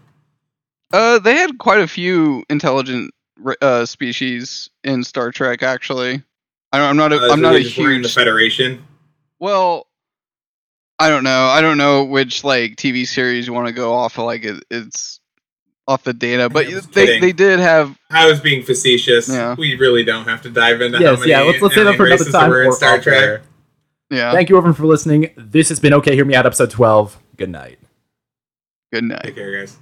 [0.92, 3.17] Uh, they had quite a few intelligent ra-
[3.62, 5.64] uh, species in Star Trek.
[5.64, 6.24] Actually,
[6.72, 7.14] I don't, I'm not.
[7.14, 8.16] A, Uh, I'm not a just were in the huge.
[8.16, 8.84] federation.
[9.40, 9.88] Well,
[11.00, 11.46] I don't know.
[11.46, 14.26] I don't know which like TV series you want to go off of.
[14.26, 15.20] Like it, it's
[15.88, 17.22] off the data, but they kidding.
[17.22, 17.98] they did have.
[18.10, 19.30] I was being facetious.
[19.30, 19.56] Yeah.
[19.58, 21.42] We really don't have to dive into how yes, many yeah.
[21.42, 22.50] Let's let's save that alien for another races there time.
[22.50, 23.22] were in Star off Trek.
[23.24, 23.42] air.
[24.10, 24.32] Yeah.
[24.32, 25.32] Thank you everyone for listening.
[25.38, 26.16] This has been okay.
[26.16, 26.46] Hear me out.
[26.46, 27.18] Episode twelve.
[27.38, 27.80] Good night.
[28.92, 29.22] Good night.
[29.24, 29.78] Take care, guys.